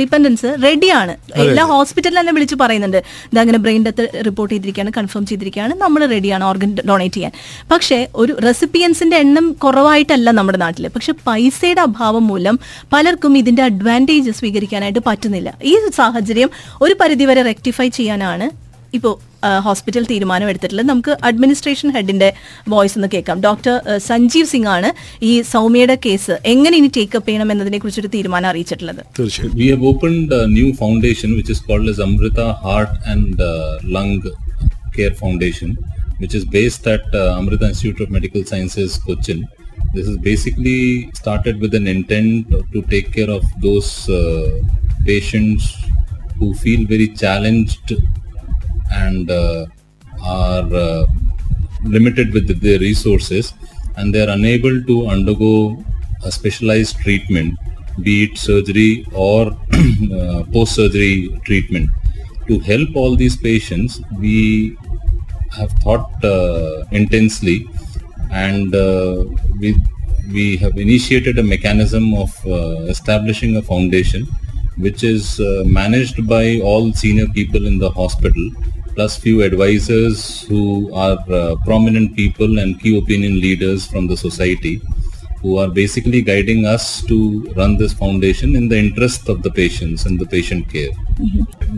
ഡിപ്പെൻഡൻസ് 0.00 0.48
റെഡിയാണ് 0.64 1.14
എല്ലാ 1.44 1.64
ഹോസ്പിറ്റലിൽ 1.72 2.20
തന്നെ 2.20 2.32
വിളിച്ച് 2.32 2.56
പറയുന്നുണ്ട്. 2.60 2.98
അങ്ങനെ 3.38 3.58
ബ്രെയിൻ 3.58 3.84
ഡെത്ത് 3.84 4.04
റിപ്പോർട്ട് 4.26 4.54
ചെയ്തിരിക്കുകയാണ് 4.54 4.92
കൺഫേം 4.96 5.26
ചെയ്തിരിക്കുകയാണ്. 5.26 5.74
നമ്മൾ 5.74 6.06
റെഡിയാണ് 6.06 6.44
ഓർഗൻ 6.44 6.76
ഡൊണേറ്റ് 6.88 7.14
ചെയ്യാൻ. 7.14 7.32
പക്ഷേ 7.70 8.08
ഒരു 8.14 8.36
റെസിപ്പിയൻസിന്റെ 8.46 9.16
എണ്ണം 9.16 9.52
കുറവായിട്ടല്ല 9.52 10.30
നമ്മുടെ 10.30 10.58
നാട്ടിൽ 10.58 10.88
പക്ഷെ 10.88 11.12
പൈസയുടെ 11.26 11.80
അഭാവം 11.80 12.26
മൂലം 12.26 12.58
പലർക്കും 12.92 13.38
ഇതിന്റെ 13.38 13.62
അഡ്വാന്റേജ് 13.62 14.30
സ്വീകരിക്കാനായിട്ട് 14.30 15.02
പറ്റുന്നില്ല. 15.06 15.54
ഈ 15.64 15.74
സാഹചര്യം 15.94 16.50
ഒരു 16.82 16.94
പരിധിവരെ 17.00 17.42
റെക്ടിഫൈ 17.42 17.88
ചെയ്യാനാണ് 17.88 18.61
ഇപ്പോൾ 18.92 19.14
ഹോസ്പിറ്റൽ 19.66 20.04
തീരുമാനം 20.04 20.48
എടുത്തിട്ടില്ല 20.48 20.82
നമുക്ക് 20.82 21.12
അഡ്മിനിസ്ട്രേഷൻ 21.22 21.90
ഹെഡിന്റെ 21.90 22.28
വോയിസ് 22.68 22.96
ഒന്ന് 22.98 23.08
കേൾക്കാം 23.14 23.38
ഡോക്ടർ 23.42 23.74
സഞ്ജീവ് 23.98 24.48
സിംഗ് 24.48 24.68
ആണ് 24.68 24.90
ഈ 25.22 25.32
സൗമ്യയുടെ 25.52 25.96
കേസ് 26.04 26.34
എങ്ങനെ 26.44 26.76
ഇനി 26.76 26.90
ടേക്കപ്പ് 26.96 27.28
ചെയ്യണം 27.28 27.50
എന്നതിനെ 27.50 27.78
കുറിച്ചൊരു 27.78 28.08
തീരുമാനം 28.08 28.48
അറിയിച്ചിട്ടുള്ളത് 28.48 29.02
തീർച്ചയായും 29.18 29.56
we 29.62 29.70
opened 29.92 30.38
new 30.56 30.68
foundation 30.74 31.30
uh, 31.32 31.40
which 36.20 36.34
is 36.34 36.44
based 36.46 36.86
at 36.86 37.04
uh, 37.12 37.36
Amrita 37.36 37.66
Institute 37.66 38.00
of 38.00 38.10
Medical 38.10 38.44
Sciences, 38.44 38.98
Cochin. 38.98 39.48
This 39.92 40.06
is 40.06 40.16
basically 40.18 41.10
started 41.12 41.58
with 41.58 41.74
an 41.74 41.86
intent 41.86 42.48
to 42.72 42.82
take 42.84 43.12
care 43.12 43.28
of 43.28 43.42
those 43.60 44.08
uh, 44.10 44.62
patients 45.04 45.64
who 46.38 46.54
feel 46.54 46.86
very 46.86 47.08
challenged 47.08 47.88
and 48.92 49.30
uh, 49.30 49.66
are 50.22 50.74
uh, 50.74 51.04
limited 51.84 52.32
with 52.32 52.60
their 52.60 52.78
resources 52.78 53.52
and 53.96 54.14
they 54.14 54.22
are 54.24 54.30
unable 54.30 54.82
to 54.84 55.06
undergo 55.08 55.84
a 56.24 56.30
specialized 56.30 56.96
treatment 56.98 57.58
be 58.00 58.24
it 58.24 58.38
surgery 58.38 59.06
or 59.12 59.52
uh, 60.14 60.42
post 60.52 60.74
surgery 60.76 61.28
treatment. 61.44 61.90
To 62.48 62.58
help 62.60 62.96
all 62.96 63.16
these 63.16 63.36
patients 63.36 64.00
we 64.18 64.76
have 65.52 65.70
thought 65.84 66.24
uh, 66.24 66.84
intensely 66.90 67.68
and 68.30 68.74
uh, 68.74 69.24
we 69.60 69.76
we 70.32 70.56
have 70.56 70.76
initiated 70.78 71.38
a 71.38 71.42
mechanism 71.42 72.14
of 72.14 72.30
uh, 72.46 72.82
establishing 72.94 73.56
a 73.56 73.62
foundation 73.62 74.26
which 74.78 75.04
is 75.04 75.38
managed 75.66 76.26
by 76.26 76.58
all 76.60 76.92
senior 76.94 77.28
people 77.28 77.66
in 77.66 77.78
the 77.78 77.90
hospital 77.90 78.50
plus 78.94 79.16
few 79.16 79.42
advisors 79.42 80.42
who 80.42 80.92
are 80.94 81.18
uh, 81.30 81.56
prominent 81.64 82.14
people 82.16 82.58
and 82.58 82.80
key 82.80 82.98
opinion 82.98 83.40
leaders 83.40 83.86
from 83.86 84.06
the 84.06 84.16
society 84.16 84.80
who 85.42 85.58
are 85.58 85.68
basically 85.68 86.22
guiding 86.22 86.64
us 86.64 86.84
to 87.10 87.18
run 87.56 87.76
this 87.76 87.92
foundation 87.92 88.54
in 88.54 88.68
the 88.68 88.78
interest 88.78 89.28
of 89.28 89.42
the 89.42 89.50
patients 89.50 90.06
and 90.06 90.18
the 90.18 90.26
patient 90.26 90.68
care. 90.72 90.92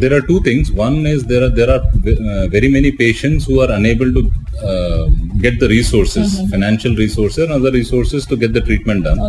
There 0.02 0.12
are 0.16 0.20
two 0.20 0.40
things. 0.40 0.70
One 0.70 1.06
is 1.06 1.24
there 1.24 1.44
are 1.46 1.52
there 1.60 1.70
are 1.76 1.82
uh, 1.82 2.46
very 2.56 2.68
many 2.68 2.90
patients 2.92 3.46
who 3.46 3.60
are 3.64 3.70
unable 3.78 4.10
to 4.16 4.22
uh, 4.70 5.06
get 5.44 5.58
the 5.62 5.68
resources, 5.68 6.34
mm-hmm. 6.34 6.50
financial 6.54 6.94
resources, 7.04 7.44
and 7.44 7.52
other 7.52 7.72
resources 7.80 8.26
to 8.30 8.36
get 8.42 8.52
the 8.52 8.60
treatment 8.68 9.04
done. 9.04 9.20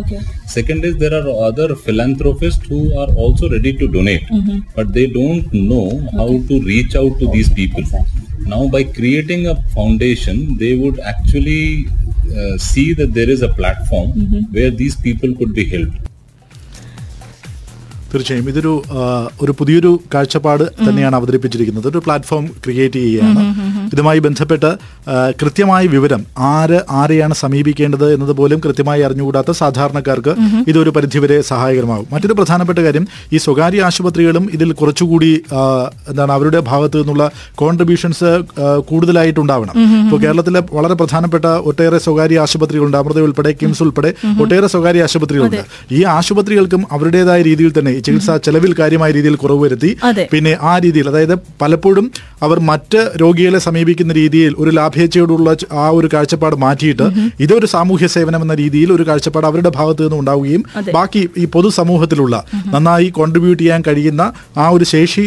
Second 0.56 0.84
is 0.84 0.96
there 1.04 1.14
are 1.20 1.28
other 1.48 1.68
philanthropists 1.86 2.66
who 2.66 2.82
are 3.02 3.08
also 3.24 3.50
ready 3.56 3.72
to 3.80 3.88
donate, 3.96 4.26
mm-hmm. 4.28 4.58
but 4.76 4.92
they 4.92 5.06
don't 5.06 5.52
know 5.52 5.88
how 6.18 6.28
to 6.50 6.60
reach 6.72 6.96
out 7.02 7.18
to 7.20 7.28
these 7.36 7.52
people. 7.60 7.84
Now, 8.54 8.68
by 8.68 8.84
creating 8.84 9.48
a 9.48 9.56
foundation, 9.76 10.56
they 10.56 10.76
would 10.76 10.98
actually 11.00 11.88
uh, 12.38 12.56
see 12.58 12.92
that 12.94 13.12
there 13.12 13.30
is 13.36 13.42
a 13.42 13.48
platform 13.60 14.12
mm-hmm. 14.12 14.40
where 14.56 14.70
these 14.70 14.96
people 15.06 15.34
could 15.34 15.52
be 15.54 15.64
helped. 15.64 15.96
തീർച്ചയായും. 18.12 18.48
ഇതൊരു 18.52 18.72
ഒരു 19.42 19.52
പുതിയൊരു 19.58 19.90
കാഴ്ചപ്പാട് 20.14 20.64
തന്നെയാണ് 20.86 21.16
അവതരിപ്പിച്ചിരിക്കുന്നത്. 21.16 21.86
ഒരു 21.92 22.02
platform 22.04 22.44
create 22.64 22.98
ചെയ്യുകയാണ്. 23.02 23.42
ഇതുമായി 23.94 24.20
ബന്ധപ്പെട്ട് 24.26 24.70
കൃത്യമായ 25.40 25.86
വിവരം 25.86 26.22
ആര് 26.52 26.78
ആരെയാണ് 27.00 27.34
സമീപിക്കേണ്ടത് 27.34 28.06
എന്നത് 28.14 28.32
പോലും 28.38 28.58
കൃത്യമായി 28.64 29.02
അറിഞ്ഞുകൂടാത്ത 29.08 29.50
സാധാരണക്കാർക്ക് 29.62 30.34
ഇതൊരു 30.68 30.90
പരിധിവരെ 30.96 31.38
സഹായകരമാകും. 31.50 32.06
മറ്റൊരു 32.12 32.36
പ്രധാനപ്പെട്ട 32.38 32.78
കാര്യം 32.78 33.06
ഈ 33.32 33.40
സ്വകാര്യ 33.46 33.82
ആശുപത്രികളും 33.88 34.46
ഇതിൽ 34.52 34.72
കുറച്ചുകൂടി 34.80 35.32
എന്താണ് 36.10 36.32
അവരുടെ 36.36 36.60
ഭാഗത്തു 36.70 36.96
നിന്നുള്ള 36.98 37.30
കോൺട്രിബ്യൂഷൻസ് 37.54 38.30
കൂടുതലായിട്ടുണ്ടാവണം. 38.90 39.76
ഇപ്പോൾ 40.04 40.20
കേരളത്തിലെ 40.24 40.62
വളരെ 40.72 40.94
പ്രധാനപ്പെട്ട 40.94 41.46
ഒട്ടേറെ 41.70 41.98
സ്വകാര്യ 42.06 42.40
ആശുപത്രികളുണ്ട്. 42.46 42.96
അമൃത 42.96 43.20
ഉൾപ്പെടെ 43.28 43.52
കിംസ് 43.62 43.82
ഉൾപ്പെടെ 43.82 44.12
ഒട്ടേറെ 44.42 44.68
സ്വകാര്യ 44.74 45.06
ആശുപത്രികളുണ്ട്. 45.08 45.62
ഈ 45.92 46.02
ആശുപത്രികൾക്കും 46.16 46.84
അവരുടേതായ 46.92 47.42
രീതിയിൽ 47.42 47.72
തന്നെ 47.78 47.92
ചികിത്സാ 48.00 48.36
ചെലവിൽ 48.46 48.72
കാര്യമായ 48.80 49.10
രീതിയിൽ 49.16 49.36
കുറവ് 49.42 49.60
വരുത്തി. 49.64 49.90
പിന്നെ 50.32 50.52
ആ 50.70 50.72
രീതിയിൽ 50.84 51.08
അതായത് 51.08 51.34
പലപ്പോഴും 51.62 52.06
അവർ 52.42 52.58
മറ്റ് 52.70 53.00
രോഗികളെ 53.22 53.58
സമീപിക്കുന്ന 53.58 54.12
രീതിയിൽ 54.12 54.54
ഒരു 54.58 54.70
ലാഭേച്ഛയോടുള്ള 54.70 55.48
ആ 55.84 55.86
ഒരു 55.98 56.08
കാഴ്ചപ്പാട് 56.14 56.56
മാറ്റിയിട്ട് 56.56 57.06
ഇതൊരു 57.40 57.66
സാമൂഹ്യ 57.66 58.06
സേവനം 58.16 58.42
എന്ന 58.42 58.54
രീതിയിൽ 58.54 58.92
ഒരു 58.92 59.04
കാഴ്ചപ്പാട് 59.08 59.46
അവരുടെ 59.50 59.70
ഭാഗത്ത് 59.78 60.02
നിന്ന് 60.02 60.18
ഉണ്ടാവുകയും 60.22 60.62
ബാക്കി 60.96 61.22
ഈ 61.36 61.44
പൊതുസമൂഹത്തിലുള്ള 61.54 62.34
നന്നായി 62.74 63.08
കോൺട്രിബ്യൂട്ട് 63.18 63.62
ചെയ്യാൻ 63.62 63.82
കഴിയുന്ന 63.88 64.22
ആ 64.56 64.66
ഒരു 64.68 64.84
ശേഷി 64.84 65.24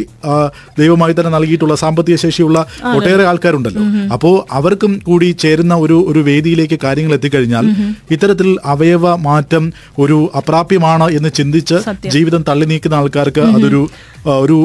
ദൈവമായി 0.81 1.13
തന്നെ 1.19 1.31
നൽകിയിട്ടുള്ള 1.37 1.75
സാമ്പത്തിക 1.75 2.15
ശേഷിയുള്ള 2.15 2.57
ഒട്ടേറെ 2.97 3.23
ആൾക്കാരുണ്ടല്ലോ. 3.31 3.83
അപ്പോൾ 4.13 4.35
അവർക്കും 4.51 4.93
കൂടി 5.07 5.29
ചേരുന്ന 5.43 5.73
ഒരു 5.75 5.97
ഒരു 6.09 6.19
വേദിയിലേക്ക് 6.29 6.77
കാര്യങ്ങൾ 6.83 7.13
എത്തിക്കഴിഞ്ഞാൽ 7.13 7.65
ഇത്തരത്തിൽ 8.11 8.49
അവയവ 8.73 9.15
മാറ്റം 9.27 9.63
ഒരു 9.99 10.17
അപ്രാപ്യമാണ് 10.35 11.07
എന്ന് 11.17 11.29
ചിന്തിച്ച് 11.39 11.77
ജീവിതം 12.15 12.41
തള്ളി 12.49 12.58
നീക്കുന്ന 12.71 12.95
ആൾക്കാർക്ക് 13.01 13.43
അതൊരു 13.55 13.81
ഒരു 14.43 14.57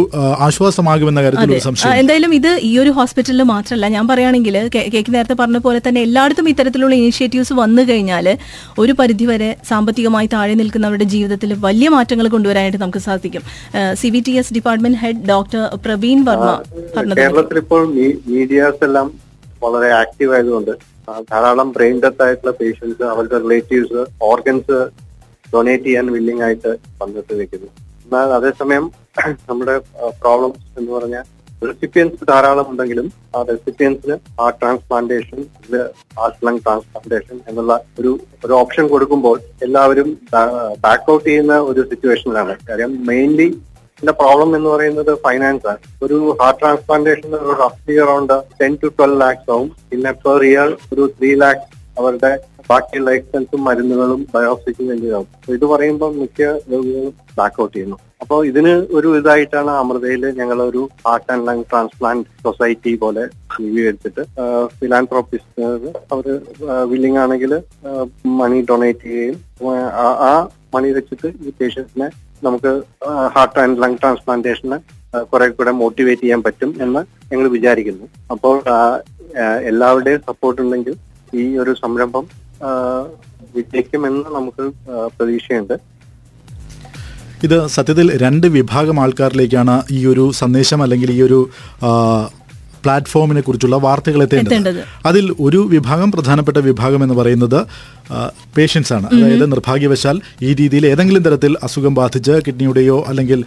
ആശ്വാസമാകുമെന്ന 0.46 1.20
കാര്യത്തിൽ 1.24 1.50
ഒരു 1.54 1.64
സംശയം. 1.66 1.92
എന്തായാലും 2.00 2.32
ഇത് 2.38 2.48
ഈ 2.68 2.72
ഒരു 2.82 2.90
ഹോസ്പിറ്റലിൽ 2.96 3.42
മാത്രമല്ല 3.50 3.88
ഞാൻ 3.96 4.04
പറയുകയാണെങ്കിൽ 4.10 4.56
കേക്ക് 4.74 5.12
നേരത്തെ 5.16 5.36
പറഞ്ഞ 5.40 5.58
പോലെ 5.66 5.80
തന്നെ 5.86 6.00
എല്ലായിടത്തും 6.06 6.48
ഇത്തരത്തിലുള്ള 6.52 6.94
ഇനിഷ്യേറ്റീവ്സ് 7.00 7.54
വന്നു 7.62 7.82
കഴിഞ്ഞാൽ 7.90 8.26
ഒരു 8.84 8.92
പരിധിവരെ 9.00 9.50
സാമ്പത്തികമായി 9.70 10.28
താഴെ 10.34 10.54
നിൽക്കുന്നവരുടെ 10.60 11.06
ജീവിതത്തിൽ 11.14 11.52
വലിയ 11.66 11.88
മാറ്റങ്ങൾ 11.96 12.28
കൊണ്ടുവരാനായിട്ട് 12.34 12.80
നമുക്ക് 12.84 13.02
സാധിക്കും. 13.08 13.44
C 14.00 14.10
V 14.14 14.22
T 14.28 14.34
S 14.42 14.54
department 14.58 15.00
head 15.04 15.22
doctor 15.32 15.62
Praveen 15.86 16.20
Varma 16.30 16.50
കേരളത്തിൽ 17.22 17.58
ഇപ്പോൾ 17.64 17.84
മീഡിയാസ് 18.34 18.82
എല്ലാം 18.88 19.06
വളരെ 19.64 19.90
ആക്റ്റീവ് 20.02 20.34
ആയതുകൊണ്ട് 20.38 20.74
ധാരാളം 21.30 21.68
ബ്രെയിൻ 21.76 21.96
ഡെത്ത് 22.02 22.22
ആയിട്ടുള്ള 22.26 22.52
പേഷ്യൻസ് 22.60 23.04
അവരുടെ 23.14 23.38
റിലേറ്റീവ്സ് 23.44 24.02
ഓർഗൻസ് 24.30 24.78
ഡൊണേറ്റ് 25.52 25.84
ചെയ്യാൻ 25.84 26.06
വില്ലിംഗ് 26.14 26.42
ആയിട്ട് 26.44 26.70
വന്നിട്ട് 27.00 27.32
നിൽക്കുന്നു. 27.40 27.68
എന്നാൽ 28.14 28.33
അതേസമയം 28.37 28.85
നമ്മുടെ 29.49 29.75
പ്രോബ്ലംസ് 30.21 30.61
എന്ന് 30.78 30.90
പറഞ്ഞാൽ 30.92 31.25
റെസിപ്പിയൻസ് 31.62 32.26
ധാരാളം 32.30 32.66
ഉണ്ടെങ്കിലും 32.71 33.06
ആ 33.35 33.40
റെസിപ്പിയൻസിന് 33.49 34.14
ആ 34.40 34.47
ട്രാൻസ്പ്ലാന്റേഷൻ 34.59 35.38
ഹാർട്ട് 36.18 36.44
ലങ് 36.47 36.61
ട്രാൻസ്പ്ലാന്റേഷൻ 36.64 37.37
എന്നുള്ള 37.49 37.75
ഒരു 37.99 38.11
ഒരു 38.44 38.52
ഓപ്ഷൻ 38.61 38.85
കൊടുക്കുമ്പോൾ 38.92 39.37
എല്ലാവരും 39.66 40.09
ബാക്ക് 40.85 41.11
ഔട്ട് 41.12 41.26
ചെയ്യുന്ന 41.28 41.56
ഒരു 41.71 41.83
സിറ്റുവേഷനിലാണ് 41.90 42.54
കാര്യം 42.71 42.92
മെയിൻലി 43.11 43.49
ഇതിന്റെ 43.94 44.14
പ്രോബ്ലം 44.23 44.50
എന്ന് 44.59 44.71
പറയുന്നത് 44.75 45.12
ഫൈനാൻസ് 45.26 45.66
ആണ്. 45.73 45.80
ഒരു 46.04 46.18
heart 46.40 46.61
transplantation 46.62 47.33
റഫ്ലി 47.62 47.97
around 48.04 48.37
ten 48.61 48.75
to 48.83 48.90
twelve 48.99 49.21
lakhs 49.23 49.50
ആവും. 49.54 49.68
പിന്നെ 49.90 50.12
പെർ 50.25 50.44
ഇയർ 50.50 50.71
ഒരു 50.92 51.06
ത്രീ 51.18 51.33
ലാക്സ് 51.44 51.68
അവരുടെ 51.96 52.30
ബാക്കിയുള്ള 52.70 53.10
എക്സ്പെൻസും 53.10 53.64
മരുന്നുകളും 53.64 54.26
ബയോപ്സിക്കും 54.34 54.88
വേണ്ടിയാവും 54.88 55.26
ഇത് 55.48 55.64
പറയുമ്പോൾ 55.64 56.12
മിക്ക 56.14 56.42
രോഗികളും 56.70 57.14
ബാക്ക് 57.36 57.62
ഔട്ട് 57.62 57.74
ചെയ്യുന്നു. 57.74 57.98
അപ്പോൾ 58.20 58.46
ഇതിന് 58.46 58.72
ഒരു 58.90 59.18
ഇതായിട്ടാണ് 59.18 59.70
അമൃതയിൽ 59.72 60.32
ഞങ്ങൾ 60.32 60.62
ഒരു 60.62 60.82
heart 61.06 61.32
and 61.32 61.48
lung 61.48 61.64
transplant 61.70 62.28
society 62.42 62.94
പോലെ 62.94 63.22
രൂപീകരിച്ചിട്ട് 63.54 64.22
ഫിലാൻത്രോപ്പിസ്റ്റ് 64.78 65.64
അവർ 66.12 66.26
വില്ലിംഗ് 66.84 67.18
ആണെങ്കിൽ 67.18 67.52
മണി 68.36 68.60
ഡൊണേറ്റ് 68.62 69.00
ചെയ്യുകയും 69.04 69.36
ആ- 70.26 70.48
മണി 70.74 70.90
വെച്ചിട്ട് 70.90 71.28
ഈ 71.42 71.52
പേഷ്യൻസിനെ 71.58 72.08
നമുക്ക് 72.42 72.72
ഹാർട്ട് 73.28 73.58
ആൻഡ് 73.58 73.82
ലങ് 73.82 73.98
ട്രാൻസ്പ്ലാന്റേഷന് 73.98 74.78
കുറെ 75.24 75.48
കൂടെ 75.50 75.70
മോട്ടിവേറ്റ് 75.80 76.20
ചെയ്യാൻ 76.20 76.42
പറ്റും 76.42 76.74
എന്ന് 76.80 77.00
ഞങ്ങൾ 77.32 77.48
വിചാരിക്കുന്നു. 77.48 78.06
അപ്പോൾ 78.30 78.54
എല്ലാവരുടെയും 79.64 80.20
സപ്പോർട്ട് 80.26 80.62
ഉണ്ടെങ്കിൽ 80.62 80.94
ഈ 81.43 81.45
ഒരു 81.62 81.75
സംരംഭം 81.83 82.25
വിജയിക്കുമെന്ന് 83.57 84.29
നമുക്ക് 84.37 84.64
പ്രതീക്ഷയുണ്ട്. 85.17 85.75
ഇത് 87.47 87.57
സത്യത്തിൽ 87.67 88.07
രണ്ട് 88.23 88.47
വിഭാഗം 88.47 89.00
ആൾക്കാരിലേക്കാണ് 89.00 89.75
ഈ 89.97 90.00
ഒരു 90.07 90.25
സന്ദേശം 90.41 90.83
അല്ലെങ്കിൽ 90.83 91.11
ഈ 91.12 91.23
ഒരു 91.23 91.41
പ്ലാറ്റ്ഫോമിനെ 92.85 93.41
കുറിച്ചുള്ള 93.41 93.76
വാർത്തകൾ 93.76 94.23
എത്തേണ്ടത്. 94.23 94.85
അതിൽ 95.07 95.35
ഒരു 95.41 95.61
വിഭാഗം 95.71 96.12
പ്രധാനപ്പെട്ട 96.12 96.59
വിഭാഗം 96.69 97.03
എന്ന് 97.03 97.14
പറയുന്നത് 97.14 97.61
പേഷ്യൻസ് 98.57 98.93
ആണ്. 98.93 99.07
അതായത് 99.14 99.45
നിർഭാഗ്യവശാൽ 99.53 100.17
ഈ 100.43 100.55
രീതിയിൽ 100.55 100.87
ഏതെങ്കിലും 100.87 101.23
തരത്തിൽ 101.23 101.57
അസുഖം 101.62 101.95
ബാധിച്ച് 101.95 102.35
കിഡ്നിയുടെയോ 102.47 103.05
അല്ലെങ്കിൽ 103.09 103.45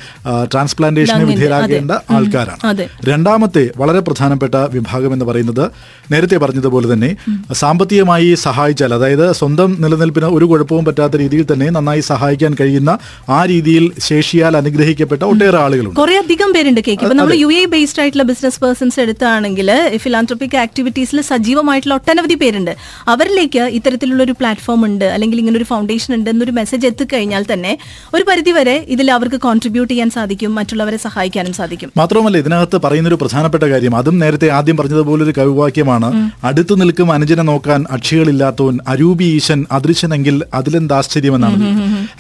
ട്രാൻസ്പ്ലാന്റേഷന് 0.53 1.24
വിധേയരാകേണ്ട 1.24 1.91
ആൾക്കാരാണ്. 2.10 2.88
രണ്ടാമത്തെ 3.06 3.63
വളരെ 3.77 4.00
പ്രധാനപ്പെട്ട 4.00 4.56
വിഭാഗം 4.56 5.13
എന്ന് 5.13 5.25
പറയുന്നത് 5.25 5.65
നേരത്തെ 6.12 6.38
പറഞ്ഞതുപോലെ 6.38 6.94
തന്നെ 6.94 7.12
സാമ്പത്തികമായി 7.53 8.34
സഹായിച്ചാൽ 8.34 8.94
അതായത് 8.94 9.25
സ്വന്തം 9.32 9.77
നിലനിൽപ്പിന് 9.79 10.25
ഒരു 10.25 10.46
കുഴപ്പവും 10.46 10.86
പറ്റാത്ത 10.86 11.15
രീതിയിൽ 11.15 11.46
തന്നെ 11.53 11.70
നന്നായി 11.70 12.00
സഹായിക്കാൻ 12.00 12.56
കഴിയുന്ന 12.62 12.98
ആ 13.29 13.46
രീതിയിൽ 13.46 13.91
ശേഷിയാൽ 14.00 14.58
അനുഗ്രഹിക്കപ്പെട്ട 14.58 15.24
ഒട്ടേറെ 15.24 15.58
ആളുകളുണ്ട്. 15.58 16.00
കുറെ 16.00 16.17
അധികം 16.17 16.51
പേരുണ്ട് 16.56 16.82
കേക്ക്. 16.88 17.06
നമ്മൾ 17.13 17.34
യു 17.34 17.48
എ 17.48 17.65
ബേസ്ഡ് 17.65 18.01
ആയിട്ടുള്ള 18.01 18.24
ബിസിനസ് 18.24 18.60
പേഴ്സൺസ് 18.60 19.00
എടുത്താണെങ്കിൽ 19.27 19.69
ഫിലാന്ത്രോപ്പിക് 20.03 20.55
ആക്ടിവിറ്റീസിൽ 20.63 21.17
സജീവമായിട്ടുള്ള 21.29 21.96
ഒട്ടനവധി 22.00 22.36
പേരുണ്ട്. 22.41 22.72
അവരിലേക്ക് 23.13 23.63
ഇത്തരത്തിലുള്ള 23.77 24.22
ഒരു 24.27 24.34
പ്ലാറ്റ്ഫോം 24.39 24.81
ഉണ്ട് 24.88 25.05
അല്ലെങ്കിൽ 25.15 25.38
ഇങ്ങനെ 25.41 25.57
ഒരു 25.62 25.67
ഫൗണ്ടേഷൻ 25.72 26.12
ഉണ്ട് 26.17 26.29
എന്നൊരു 26.34 26.53
മെസ്സേജ് 26.60 26.86
എത്തിക്കഴിഞ്ഞാൽ 26.89 27.43
തന്നെ 27.51 27.72
ഒരു 28.15 28.24
പരിധിവരെ 28.29 28.75
ഇതിൽ 28.96 29.07
അവർക്ക് 29.17 29.39
കോൺട്രിബ്യൂട്ട് 29.48 29.91
ചെയ്യാൻ 29.93 30.10
സാധിക്കും 30.17 30.51
മറ്റുള്ളവരെ 30.60 31.00
സഹായിക്കാനും 31.07 31.53
സാധിക്കും. 31.60 31.89
മാത്രമല്ല 32.01 32.38
ഇതിനകത്ത് 32.43 32.79
പറയുന്ന 32.86 33.12
ഒരു 33.12 33.19
പ്രധാനപ്പെട്ട 33.24 33.65
കാര്യം 33.74 33.96
അതും 34.01 34.17
നേരത്തെ 34.24 34.50
ആദ്യം 34.57 34.77
പറഞ്ഞതുപോലെ 34.79 35.24
ഒരു 35.27 35.34
കവിവാക്യമാണ് 35.39 36.10
അടുത്തു 36.51 36.74
നിൽക്കും 36.81 37.12
അനുജനെ 37.17 37.46
നോക്കാൻ 37.51 37.84
അക്ഷികളില്ലാത്തവൻ 37.98 38.77
അരൂപി 38.93 39.27
ഈശൻ 39.38 39.60
അദൃശ്യനെങ്കിൽ 39.77 40.38
അതിലെന്താശ്ചര്യമെന്നാണ് 40.60 41.67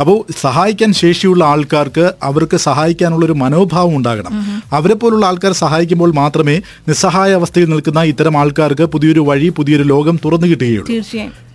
അപ്പോൾ 0.01 0.17
സഹായിക്കാൻ 0.43 0.91
ശേഷിയുള്ള 1.03 1.43
ആൾക്കാർക്ക് 1.53 2.05
അവർക്ക് 2.29 2.57
സഹായിക്കാനുള്ള 2.67 3.23
ഒരു 3.29 3.35
മനോഭാവം 3.43 3.93
ഉണ്ടാകണം. 3.97 4.33
അവരെ 4.77 4.95
പോലുള്ള 5.01 5.25
ആൾക്കാർ 5.29 5.53
സഹായിക്കുമ്പോൾ 5.63 6.11
മാത്രമേ 6.21 6.55
നിസ്സഹായ 6.97 7.31
അവസ്ഥയിൽ 7.39 7.67
നിൽക്കുന്ന 7.71 8.01
ഇത്തരം 8.11 8.35
ആൾക്കാർക്ക് 8.41 8.85
പുതിയൊരു 8.93 9.21
വഴി 9.27 9.47
പുതിയൊരു 9.57 9.83
ലോകം 9.91 10.15
തുറന്നു 10.23 10.47
കിട്ടുകയുള്ളൂ. 10.51 10.87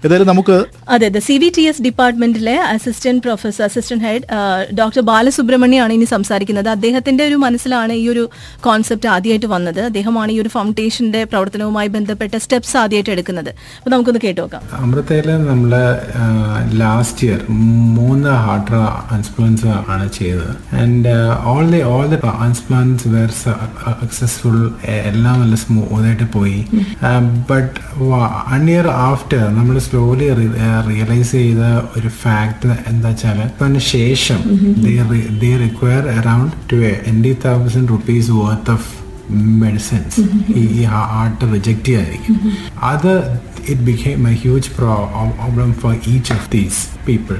ഏതായാലും 0.06 0.28
നമുക്ക് 0.30 0.56
അതെ 0.94 1.06
അതെ. 1.11 1.21
C 1.26 1.35
V 1.42 1.49
T 1.56 1.64
S 1.71 1.82
ഡിപ്പാർട്ട്മെന്റിലെ 1.87 2.54
assistant 2.75 3.23
professor 3.25 3.64
assistant 3.66 4.04
head 4.06 4.25
doctor 4.80 5.02
ബാലസുബ്രഹ്മണ്യാണ് 5.11 5.92
ഇനി 5.97 6.06
സംസാരിക്കുന്നത്. 6.12 6.68
അദ്ദേഹത്തിന്റെ 6.76 7.23
ഒരു 7.30 7.37
മനസ്സിലാണ് 7.44 7.94
ഈ 8.02 8.04
ഒരു 8.12 8.25
കോൺസെപ്റ്റ് 8.66 9.09
ആദ്യമായിട്ട് 9.14 9.49
വന്നത്. 9.54 9.80
അദ്ദേഹമാണ് 9.90 10.32
ഈ 10.37 10.38
ഒരു 10.44 10.50
ഫൗണ്ടേഷന്റെ 10.56 11.21
പ്രവർത്തനവുമായി 11.32 11.90
ബന്ധപ്പെട്ട 11.97 12.35
സ്റ്റെപ്സ് 12.44 12.76
ആദ്യമായിട്ട് 12.82 13.12
എടുക്കുന്നത്. 13.16 13.50
അപ്പൊ 13.78 13.90
നമുക്കൊന്ന് 13.94 14.23
കേട്ടു 14.25 14.40
നോക്കാം 14.40 14.62
അമൃതയിൽ 14.80 15.28
നമ്മൾ 15.50 15.73
ലാസ്റ്റ് 16.82 17.26
ഇയർ 17.28 17.40
മൂന്ന് 17.99 18.32
ഹാർട്ട് 18.47 18.68
ട്രാൻസ്പ്ലാന്റ്സ് 18.73 19.66
ആണ് 19.94 20.09
ചെയ്തത്. 20.18 20.52
And 20.82 21.14
all 21.52 21.64
the 21.76 21.82
all 21.92 22.06
the 22.14 22.21
transplants 22.26 23.09
were 23.16 23.30
successful 23.44 24.59
എല്ലാം 25.12 25.37
നല്ല 25.44 25.54
സ്മൂത്തായിട്ട് 25.64 26.28
പോയി. 26.37 26.61
ബട്ട് 27.52 27.75
വൺ 28.11 28.64
ഇയർ 28.75 28.88
ആഫ്റ്റർ 29.09 29.42
നമ്മൾ 29.61 29.78
സ്ലോലി 29.92 30.26
റിയലൈസ് 30.88 31.32
ചെയ്ത 31.32 31.62
ഒരു 31.99 32.08
ഫാക്ട് 32.08 32.68
എന്താ 32.90 33.08
വെച്ചാൽ 33.08 33.40
അതിന് 33.40 33.78
ശേഷം 33.78 34.38
they 35.40 35.56
require 35.62 36.08
around 36.08 36.54
twenty 36.70 37.37
thousand 37.44 37.88
rupees 37.88 38.30
worth 38.30 38.70
of 38.70 38.88
medicines 39.34 40.22
ഈ 40.62 40.84
ഹാർട്ട് 40.84 41.44
റിജക്റ്റ് 41.52 41.84
ചെയ്യാതിരിക്കും. 41.84 42.37
അത് 42.82 43.40
it 43.68 43.80
became 43.80 44.28
a 44.28 44.32
huge 44.34 44.70
problem 44.78 45.72
for 45.82 45.94
each 46.14 46.32
of 46.32 46.49
these 46.52 46.80
people 47.06 47.38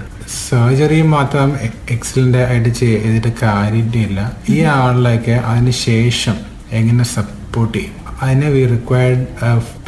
surgery 0.49 1.03
മാത്രം 1.17 1.57
എക്സലന്റ് 1.91 2.39
ആയിട്ട് 2.39 2.69
ചെയ്തിട്ട് 2.69 3.33
കാര്യമില്ല. 3.43 4.33
ഈ 4.51 4.61
ആളിലേക്ക് 4.61 5.31
അതിന് 5.31 5.71
ശേഷം 5.71 6.37
എങ്ങനെ 6.73 7.05
സപ്പോർട്ട് 7.05 7.79
ചെയ്യും? 7.79 7.99
അതിന് 8.23 8.47
we 8.47 8.67
required 8.67 9.27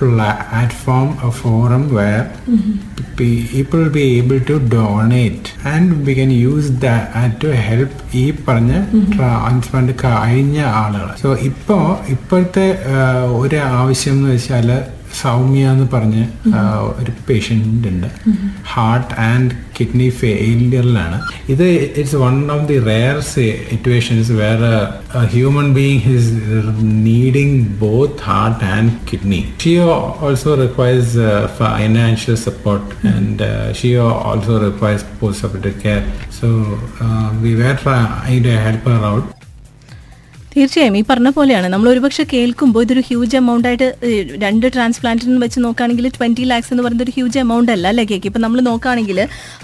platform 0.00 1.08
a 1.24 1.30
forum 1.30 1.94
where 1.94 2.24
people 3.18 3.88
be 3.88 4.20
be 4.20 4.38
to 4.40 4.56
to 4.70 5.40
and 5.66 6.06
we 6.06 6.14
can 6.14 6.32
use 6.32 6.70
that 6.70 7.44
to 7.44 7.48
help 7.48 7.92
ഈ 8.14 8.32
പറഞ്ഞ 8.48 8.72
ട്രാൻസ്പ്ലാന്റ് 9.16 9.92
കഴിഞ്ഞ 10.02 10.60
ആളുകൾ 10.60 11.08
സോ 11.22 11.34
ഇപ്പോൾ 11.34 11.96
ഇപ്പോഴത്തെ 12.08 12.78
ഒരു 13.34 13.56
ആവശ്യം 13.56 14.12
എന്ന് 14.12 14.30
വെച്ചാൽ 14.30 14.93
സൗമ്യ 15.22 15.70
എന്ന് 15.70 15.86
പറഞ്ഞ് 15.92 16.22
ഒരു 17.00 17.12
പേഷ്യന്റ് 17.28 17.88
ഉണ്ട്. 17.88 18.08
ഹാർട്ട് 18.72 19.14
ആൻഡ് 19.22 19.50
കിഡ്നി 19.76 20.08
ഫെയിലിയറിലാണ് 20.18 21.16
ഇത് 21.48 21.64
it's 21.98 22.16
one 22.16 22.36
of 22.50 22.66
the 22.68 22.78
rare 22.84 23.16
situations 23.30 24.32
where 24.32 24.60
human 25.32 25.68
being 25.74 26.00
his 26.00 26.32
needing 27.06 27.58
both 27.80 28.22
heart 28.22 28.64
and 28.72 28.92
kidney 29.10 29.40
she 29.64 29.88
also 30.20 30.54
requires 30.62 31.26
financial 31.58 32.36
support 32.46 32.90
and 33.14 33.48
she 33.80 34.06
also 34.24 34.56
requires 34.66 35.06
post 35.20 35.42
supported 35.44 35.74
care 35.84 36.02
so 36.40 36.48
we 37.42 37.54
were 37.54 37.74
try 37.84 38.34
to 38.40 38.54
help 38.66 38.94
out 39.06 39.28
തീർച്ചയായും 40.56 40.96
ഈ 40.98 41.02
പറഞ്ഞ 41.10 41.28
പോലെയാണ്. 41.36 41.66
നമ്മൾ 41.66 41.88
ഒരുപക്ഷെ 41.92 42.24
കേൾക്കുമ്പോൾ 42.32 42.82
ഇതൊരു 42.82 43.02
huge 43.08 43.36
amount 43.36 43.66
ആയിട്ട് 43.68 43.86
രണ്ട് 44.44 44.66
ട്രാൻസ്പ്ലാന്റിന് 44.74 45.38
വെച്ച് 45.44 45.60
നോക്കുകയാണെങ്കിൽ 45.64 46.08
ട്വന്റി 46.08 46.44
ലാക്സ് 46.50 46.70
എന്ന് 46.74 46.82
പറയുന്നത് 46.82 47.06
ഒരു 47.06 47.14
ഹ്യൂജ് 47.16 47.38
എമൗണ്ട് 47.38 47.72
അല്ല 47.72 47.86
അല്ലേ 47.92 48.04
കേക്ക്? 48.10 48.26
ഇപ്പം 48.26 48.40
നമ്മൾ 48.40 48.60
നോക്കുകയാണെങ്കിൽ 48.70 49.20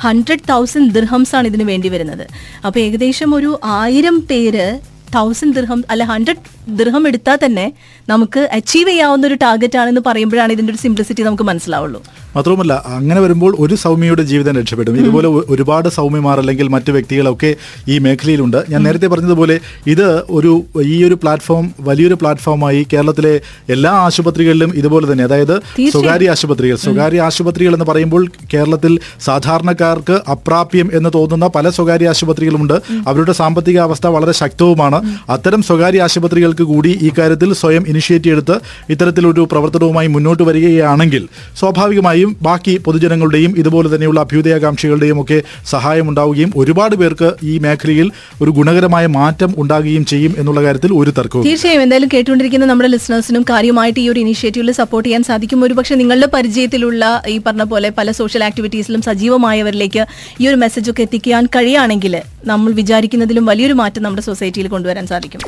ഹൺഡ്രഡ് 0.06 0.46
തൗസൻഡ് 0.48 0.92
ദിർഹംസ് 0.94 1.34
ആണ് 1.36 1.46
ഇതിന് 1.46 1.62
വേണ്ടി 1.62 1.88
വരുന്നത്. 1.88 2.24
അപ്പോൾ 2.66 2.80
ഏകദേശം 2.80 3.34
ഒരു 3.34 3.60
ആയിരം 3.80 4.18
പേര് 4.30 4.66
തൗസൻഡ് 5.14 5.54
ദിർഹം 5.54 5.84
അല്ല 5.90 6.04
ഹൺഡ്രഡ് 6.04 6.42
ദിർഹം 6.68 7.08
എടുത്താൽ 7.08 7.38
തന്നെ 7.44 7.72
നമുക്ക് 8.08 8.40
അച്ചീവ് 8.52 8.88
ചെയ്യാവുന്ന 8.88 9.26
ഒരു 9.26 9.34
ടാർഗറ്റ് 9.34 9.78
ആണെന്ന് 9.78 10.00
പറയുമ്പോഴാണ് 10.06 10.52
ഇതിന്റെ 10.52 10.72
ഒരു 10.72 10.80
സിംപ്ലിസിറ്റി 10.80 11.22
നമുക്ക് 11.22 11.42
മനസ്സിലാവുള്ളൂ. 11.42 12.02
മാത്രവുമല്ല 12.36 12.84
അങ്ങനെ 12.86 13.20
വരുമ്പോൾ 13.20 13.56
ഒരു 13.58 13.74
സൗമ്യയുടെ 13.74 14.22
ജീവിതം 14.22 14.56
രക്ഷപ്പെടും. 14.60 14.96
ഇതുപോലെ 14.96 15.28
ഒരുപാട് 15.28 15.88
സൗമ്യമാർ 15.88 16.38
അല്ലെങ്കിൽ 16.38 16.68
മറ്റു 16.68 16.92
വ്യക്തികളൊക്കെ 16.92 17.54
ഈ 17.88 17.98
മേഖലയിലുണ്ട്. 17.98 18.58
ഞാൻ 18.70 18.82
നേരത്തെ 18.82 19.06
പറഞ്ഞതുപോലെ 19.06 19.60
ഇത് 19.86 20.06
ഒരു 20.30 20.52
ഈ 20.84 21.04
ഒരു 21.04 21.14
പ്ലാറ്റ്ഫോം 21.14 21.74
വലിയൊരു 21.80 22.14
പ്ലാറ്റ്ഫോമായി 22.14 22.86
കേരളത്തിലെ 22.92 23.40
എല്ലാ 23.68 23.92
ആശുപത്രികളിലും 23.92 24.72
ഇതുപോലെ 24.74 25.12
തന്നെ. 25.12 25.24
അതായത് 25.24 25.54
സ്വകാര്യ 25.90 26.30
ആശുപത്രികൾ. 26.30 26.76
സ്വകാര്യ 26.76 27.20
ആശുപത്രികൾ 27.20 27.72
എന്ന് 27.72 27.84
പറയുമ്പോൾ 27.84 28.30
കേരളത്തിൽ 28.54 28.98
സാധാരണക്കാർക്ക് 29.20 30.30
അപ്രാപ്യം 30.30 30.90
എന്ന് 30.94 31.10
തോന്നുന്ന 31.14 31.46
പല 31.46 31.70
സ്വകാര്യ 31.70 32.08
ആശുപത്രികളുമുണ്ട്. 32.08 32.76
അവരുടെ 33.08 33.32
സാമ്പത്തിക 33.32 33.78
അവസ്ഥ 33.78 34.06
വളരെ 34.06 34.32
ശക്തവുമാണ്. 34.32 34.99
അത്തരം 35.34 35.62
സ്വകാര്യ 35.62 36.02
ആശുപത്രികൾക്ക് 36.02 36.64
കൂടി 36.72 36.92
ഈ 37.06 37.10
കാര്യത്തിൽ 37.18 37.50
സ്വയം 37.60 37.84
ഇനിഷ്യേറ്റീവ് 37.92 38.34
എടുത്ത് 38.36 38.56
ഇത്തരത്തിലൊരു 38.94 39.42
പ്രവർത്തനവുമായി 39.52 40.08
മുന്നോട്ട് 40.14 40.42
വരികയാണെങ്കിൽ 40.42 41.22
സ്വാഭാവികമായും 41.60 42.30
ബാക്കി 42.42 42.74
പൊതുജനങ്ങളുടെയും 42.86 43.52
ഇതുപോലെ 43.60 43.88
തന്നെയുള്ള 43.94 44.20
അഭ്യുദയാകാംക്ഷികളുടെയും 44.20 45.20
ഒക്കെ 45.22 45.38
സഹായം 45.72 46.06
ഉണ്ടാവുകയും 46.10 46.50
ഒരുപാട് 46.56 46.94
പേർക്ക് 46.94 47.30
ഈ 47.42 47.54
മേഖലയിൽ 47.58 48.08
ഒരു 48.42 48.50
ഗുണകരമായ 48.50 49.06
മാറ്റം 49.18 49.50
ഉണ്ടാകുകയും 49.62 50.04
ചെയ്യും 50.12 50.32
എന്നുള്ള 50.40 50.60
കാര്യത്തിൽ 50.62 50.90
ഒരു 51.00 51.10
തർക്കവും 51.18 51.44
തീർച്ചയായും. 51.48 51.82
എന്തായാലും 51.84 52.10
കേട്ടുകൊണ്ടിരിക്കുന്ന 52.14 52.66
നമ്മുടെ 52.66 52.88
ലിസണേഴ്സിനും 52.94 53.44
കാര്യമായിട്ട് 53.50 54.00
ഈ 54.00 54.08
ഒരു 54.12 54.20
ഇനിഷ്യേറ്റീവിൽ 54.24 54.70
സപ്പോർട്ട് 54.80 55.06
ചെയ്യാൻ 55.08 55.22
സാധിക്കും. 55.30 55.58
ഒരുപക്ഷെ 55.66 55.94
നിങ്ങളുടെ 56.00 56.28
പരിചയത്തിലുള്ള 56.34 57.04
ഈ 57.34 57.36
പറഞ്ഞ 57.46 57.64
പോലെ 57.72 57.90
പല 57.98 58.10
സോഷ്യൽ 58.20 58.44
ആക്ടിവിറ്റീസിലും 58.48 59.02
സജീവമായവരിലേക്ക് 59.08 60.02
ഈ 60.40 60.48
ഒരു 60.50 60.58
മെസ്സേജ് 60.64 60.90
ഒക്കെ 60.92 61.02
എത്തിക്കാൻ 61.08 61.44
കഴിയുകയാണെങ്കിൽ 61.56 62.14
നമ്മൾ 62.50 62.70
വിചാരിക്കുന്നതിലും 62.80 63.44
വലിയൊരു 63.50 63.74
മാറ്റം 63.80 64.02
നമ്മുടെ 64.02 64.22
സൊസൈറ്റിയിൽ 64.28 64.68
കൊണ്ടുവരാൻ 64.90 65.06
സാധിക്കും. 65.14 65.42